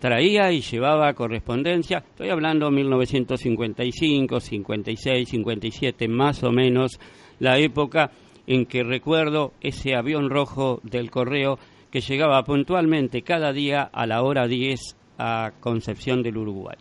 Traía 0.00 0.50
y 0.50 0.62
llevaba 0.62 1.12
correspondencia, 1.12 1.98
estoy 1.98 2.30
hablando 2.30 2.70
1955, 2.70 4.40
56, 4.40 5.28
57, 5.28 6.08
más 6.08 6.42
o 6.42 6.50
menos, 6.50 6.98
la 7.38 7.58
época 7.58 8.12
en 8.46 8.64
que 8.64 8.82
recuerdo 8.82 9.52
ese 9.60 9.94
avión 9.94 10.30
rojo 10.30 10.80
del 10.84 11.10
correo 11.10 11.58
que 11.90 12.00
llegaba 12.00 12.42
puntualmente 12.44 13.20
cada 13.20 13.52
día 13.52 13.82
a 13.82 14.06
la 14.06 14.22
hora 14.22 14.46
10 14.46 14.96
a 15.18 15.52
Concepción 15.60 16.22
del 16.22 16.36
Uruguay. 16.36 16.76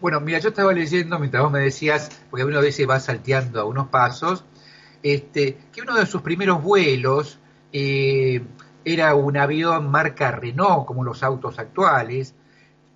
Bueno, 0.00 0.20
mira, 0.20 0.38
yo 0.38 0.50
estaba 0.50 0.72
leyendo 0.72 1.18
mientras 1.18 1.42
vos 1.42 1.52
me 1.52 1.60
decías, 1.60 2.10
porque 2.30 2.44
uno 2.44 2.58
a 2.58 2.62
veces 2.62 2.88
va 2.88 3.00
salteando 3.00 3.60
a 3.60 3.64
unos 3.64 3.88
pasos, 3.88 4.44
este, 5.02 5.56
que 5.72 5.80
uno 5.82 5.94
de 5.94 6.06
sus 6.06 6.22
primeros 6.22 6.62
vuelos 6.62 7.38
eh, 7.72 8.42
era 8.84 9.14
un 9.14 9.36
avión 9.36 9.90
marca 9.90 10.30
Renault, 10.30 10.86
como 10.86 11.04
los 11.04 11.22
autos 11.22 11.58
actuales, 11.58 12.34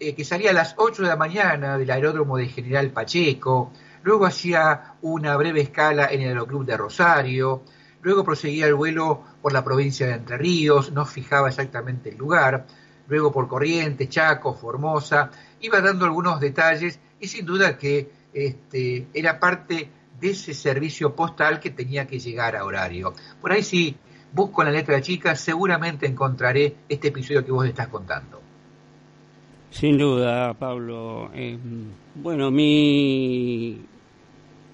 eh, 0.00 0.14
que 0.14 0.24
salía 0.24 0.50
a 0.50 0.54
las 0.54 0.74
8 0.76 1.02
de 1.02 1.08
la 1.08 1.16
mañana 1.16 1.78
del 1.78 1.90
aeródromo 1.90 2.36
de 2.36 2.48
General 2.48 2.90
Pacheco, 2.90 3.72
luego 4.02 4.26
hacía 4.26 4.94
una 5.02 5.36
breve 5.36 5.62
escala 5.62 6.08
en 6.10 6.20
el 6.20 6.28
Aeroclub 6.28 6.64
de 6.64 6.76
Rosario, 6.76 7.62
luego 8.02 8.22
proseguía 8.22 8.66
el 8.66 8.74
vuelo 8.74 9.22
por 9.42 9.52
la 9.52 9.64
provincia 9.64 10.06
de 10.06 10.14
Entre 10.14 10.36
Ríos, 10.36 10.92
no 10.92 11.04
fijaba 11.04 11.48
exactamente 11.48 12.10
el 12.10 12.16
lugar, 12.18 12.66
luego 13.08 13.32
por 13.32 13.48
Corrientes, 13.48 14.08
Chaco, 14.08 14.54
Formosa, 14.54 15.30
iba 15.60 15.80
dando 15.80 16.04
algunos 16.04 16.38
detalles 16.40 17.00
y 17.20 17.26
sin 17.26 17.44
duda 17.44 17.76
que 17.76 18.10
este, 18.32 19.08
era 19.14 19.40
parte 19.40 19.90
de 20.20 20.30
ese 20.30 20.54
servicio 20.54 21.14
postal 21.14 21.60
que 21.60 21.70
tenía 21.70 22.06
que 22.06 22.18
llegar 22.18 22.56
a 22.56 22.64
horario. 22.64 23.14
Por 23.40 23.52
ahí 23.52 23.62
sí 23.62 23.96
busco 24.32 24.62
la 24.62 24.70
letra 24.70 25.00
chica, 25.00 25.34
seguramente 25.34 26.06
encontraré 26.06 26.76
este 26.88 27.08
episodio 27.08 27.44
que 27.44 27.52
vos 27.52 27.66
estás 27.66 27.88
contando. 27.88 28.40
Sin 29.70 29.98
duda, 29.98 30.54
Pablo. 30.54 31.30
Eh, 31.34 31.58
bueno, 32.14 32.50
mi, 32.50 33.80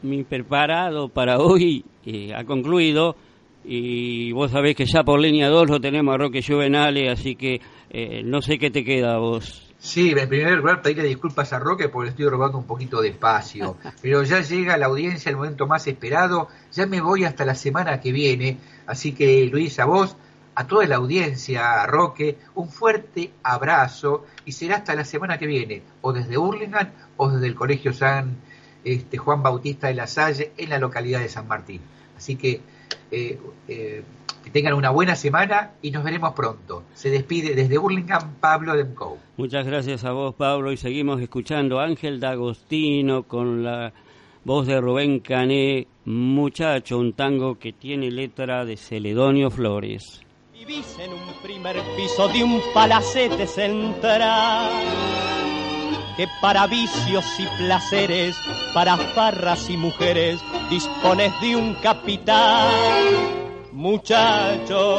mi 0.02 0.22
preparado 0.24 1.08
para 1.08 1.38
hoy 1.38 1.84
eh, 2.06 2.32
ha 2.34 2.44
concluido, 2.44 3.16
y 3.64 4.32
vos 4.32 4.50
sabés 4.50 4.76
que 4.76 4.84
ya 4.84 5.02
por 5.02 5.18
línea 5.18 5.48
2 5.48 5.70
lo 5.70 5.80
tenemos 5.80 6.14
a 6.14 6.18
Roque 6.18 6.42
Juvenale, 6.42 7.10
así 7.10 7.34
que 7.34 7.60
eh, 7.90 8.22
no 8.24 8.42
sé 8.42 8.58
qué 8.58 8.70
te 8.70 8.84
queda 8.84 9.14
a 9.14 9.18
vos. 9.18 9.74
Sí, 9.78 10.14
en 10.16 10.28
primer 10.28 10.54
lugar 10.58 10.82
pedirle 10.82 11.08
disculpas 11.08 11.52
a 11.52 11.58
Roque 11.58 11.88
porque 11.88 12.06
le 12.06 12.10
estoy 12.10 12.26
robando 12.28 12.58
un 12.58 12.64
poquito 12.64 13.00
de 13.00 13.08
espacio, 13.08 13.76
pero 14.02 14.22
ya 14.22 14.40
llega 14.40 14.76
la 14.76 14.86
audiencia 14.86 15.30
el 15.30 15.36
momento 15.36 15.66
más 15.66 15.86
esperado, 15.86 16.48
ya 16.72 16.86
me 16.86 17.00
voy 17.00 17.24
hasta 17.24 17.44
la 17.44 17.54
semana 17.54 18.00
que 18.00 18.12
viene, 18.12 18.58
así 18.86 19.12
que 19.12 19.44
Luis, 19.46 19.78
a 19.78 19.84
vos, 19.84 20.16
a 20.54 20.66
toda 20.66 20.86
la 20.86 20.96
audiencia, 20.96 21.82
a 21.82 21.86
Roque, 21.86 22.38
un 22.54 22.68
fuerte 22.70 23.32
abrazo 23.42 24.24
y 24.44 24.52
será 24.52 24.76
hasta 24.76 24.94
la 24.94 25.04
semana 25.04 25.38
que 25.38 25.46
viene, 25.46 25.82
o 26.00 26.12
desde 26.12 26.38
Hurlingham 26.38 26.90
o 27.16 27.30
desde 27.30 27.46
el 27.46 27.54
Colegio 27.54 27.92
San 27.92 28.36
este, 28.84 29.18
Juan 29.18 29.42
Bautista 29.42 29.88
de 29.88 29.94
la 29.94 30.06
Salle 30.06 30.52
en 30.56 30.70
la 30.70 30.78
localidad 30.78 31.20
de 31.20 31.28
San 31.28 31.48
Martín. 31.48 31.80
Así 32.16 32.36
que 32.36 32.60
eh, 33.10 33.38
eh, 33.68 34.02
que 34.42 34.50
tengan 34.50 34.74
una 34.74 34.90
buena 34.90 35.16
semana 35.16 35.72
y 35.80 35.90
nos 35.90 36.04
veremos 36.04 36.34
pronto. 36.34 36.84
Se 36.94 37.10
despide 37.10 37.54
desde 37.54 37.78
Burlingame 37.78 38.32
Pablo 38.40 38.76
Demco. 38.76 39.18
Muchas 39.36 39.66
gracias 39.66 40.04
a 40.04 40.12
vos, 40.12 40.34
Pablo, 40.34 40.70
y 40.70 40.76
seguimos 40.76 41.20
escuchando 41.20 41.80
a 41.80 41.84
Ángel 41.84 42.20
D'Agostino 42.20 43.22
con 43.22 43.64
la 43.64 43.92
voz 44.44 44.66
de 44.66 44.80
Rubén 44.80 45.20
Cané, 45.20 45.86
Muchacho, 46.04 46.98
un 46.98 47.14
tango 47.14 47.58
que 47.58 47.72
tiene 47.72 48.10
letra 48.10 48.64
de 48.64 48.76
Celedonio 48.76 49.50
Flores. 49.50 50.20
Vivís 50.52 50.98
en 50.98 51.12
un 51.12 51.42
primer 51.42 51.76
piso 51.96 52.28
de 52.28 52.44
un 52.44 52.60
palacete 52.74 53.46
central 53.46 54.70
que 56.16 56.28
para 56.40 56.66
vicios 56.66 57.24
y 57.38 57.46
placeres, 57.62 58.36
para 58.72 58.96
farras 58.96 59.68
y 59.68 59.76
mujeres, 59.76 60.40
dispones 60.70 61.32
de 61.40 61.56
un 61.56 61.74
capital. 61.74 62.68
Muchacho, 63.72 64.98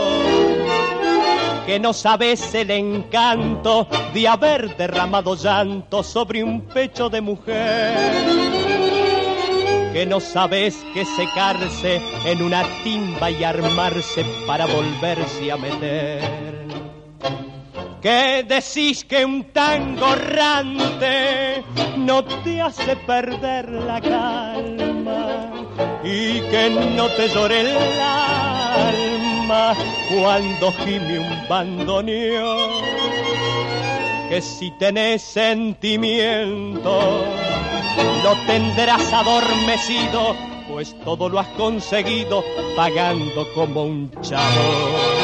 que 1.65 1.79
no 1.79 1.93
sabes 1.93 2.53
el 2.53 2.71
encanto 2.71 3.87
de 4.13 4.27
haber 4.27 4.75
derramado 4.75 5.35
llanto 5.35 6.03
sobre 6.03 6.43
un 6.43 6.61
pecho 6.61 7.09
de 7.09 7.21
mujer. 7.21 7.95
Que 9.93 10.05
no 10.05 10.19
sabes 10.19 10.75
que 10.93 11.05
secarse 11.05 12.01
en 12.25 12.41
una 12.41 12.63
timba 12.83 13.31
y 13.31 13.45
armarse 13.45 14.25
para 14.45 14.65
volverse 14.65 15.51
a 15.51 15.55
meter 15.55 16.55
que 18.05 18.45
decís 18.47 19.03
que 19.03 19.25
un 19.25 19.45
tango 19.45 20.13
errante 20.13 21.63
no 21.97 22.23
te 22.23 22.61
hace 22.61 22.95
perder 22.97 23.67
la 23.67 23.99
calma 23.99 25.51
y 26.03 26.39
que 26.41 26.69
no 26.95 27.09
te 27.09 27.27
llore 27.29 27.61
el 27.61 27.99
alma 27.99 29.73
cuando 30.13 30.71
gime 30.73 31.17
un 31.17 31.47
bandoneón. 31.49 32.69
Que 34.29 34.39
si 34.39 34.69
tenés 34.77 35.23
sentimiento 35.23 37.25
lo 38.23 38.35
tendrás 38.45 39.13
adormecido, 39.13 40.35
pues 40.71 40.95
todo 41.03 41.27
lo 41.27 41.39
has 41.39 41.47
conseguido 41.57 42.43
pagando 42.75 43.51
como 43.55 43.85
un 43.85 44.11
chavo. 44.21 45.15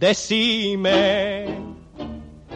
Decime 0.00 1.44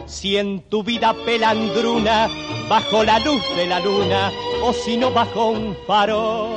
si 0.07 0.35
en 0.35 0.61
tu 0.67 0.81
vida 0.81 1.13
pelandruna, 1.27 2.27
bajo 2.67 3.03
la 3.03 3.19
luz 3.19 3.43
de 3.55 3.67
la 3.67 3.79
luna, 3.79 4.31
o 4.63 4.73
si 4.73 4.97
no 4.97 5.11
bajo 5.11 5.49
un 5.49 5.77
faro, 5.85 6.49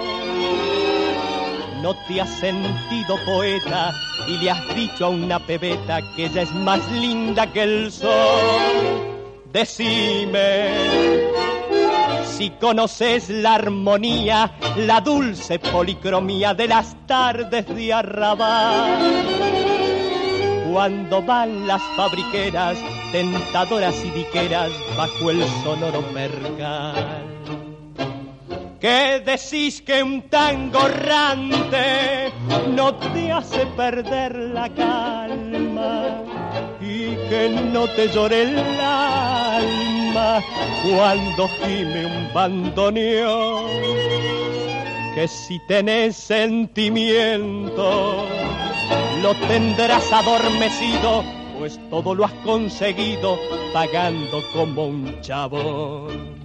no 1.83 1.95
te 2.07 2.23
has 2.23 2.31
sentido 2.41 3.17
poeta 3.27 3.93
y 4.29 4.39
le 4.39 4.51
has 4.51 4.75
dicho 4.75 5.05
a 5.05 5.09
una 5.11 5.39
pebeta 5.39 6.01
que 6.17 6.25
ella 6.25 6.41
es 6.41 6.53
más 6.55 6.81
linda 6.93 7.53
que 7.53 7.65
el 7.65 7.93
sol. 7.93 8.09
Decime 9.53 10.71
si 12.25 12.49
conoces 12.49 13.29
la 13.29 13.57
armonía, 13.57 14.57
la 14.79 15.03
dulce 15.03 15.59
policromía 15.59 16.55
de 16.55 16.67
las 16.67 16.97
tardes 17.07 17.67
de 17.77 17.93
arrabal 17.93 19.78
cuando 20.71 21.23
van 21.23 21.67
las 21.67 21.83
fabriqueras, 21.97 22.79
tentadoras 23.13 24.05
y 24.05 24.11
diqueras 24.11 24.71
bajo 24.97 25.31
el 25.31 25.43
sonoro 25.65 26.03
percal. 26.13 27.25
¿Qué 28.81 29.23
decís 29.25 29.83
que 29.83 30.03
un 30.03 30.23
tango 30.29 30.87
errante 30.87 32.33
no 32.69 32.95
te 32.95 33.33
hace 33.33 33.67
perder 33.67 34.37
la 34.37 34.69
calma 34.69 36.23
y 36.81 37.17
que 37.29 37.49
no 37.73 37.89
te 37.89 38.09
llore 38.09 38.43
el 38.43 38.59
alma 38.81 40.41
cuando 40.85 41.49
gime 41.49 42.07
un 42.07 42.33
bandoneón? 42.33 44.58
Que 45.19 45.27
si 45.27 45.59
tenés 45.67 46.17
sentimiento 46.17 48.25
lo 49.21 49.35
tendrás 49.49 50.13
adormecido, 50.13 51.25
pues 51.59 51.81
todo 51.91 52.15
lo 52.15 52.25
has 52.25 52.33
conseguido 52.45 53.37
pagando 53.73 54.41
como 54.53 54.87
un 54.87 55.21
chabón. 55.21 56.39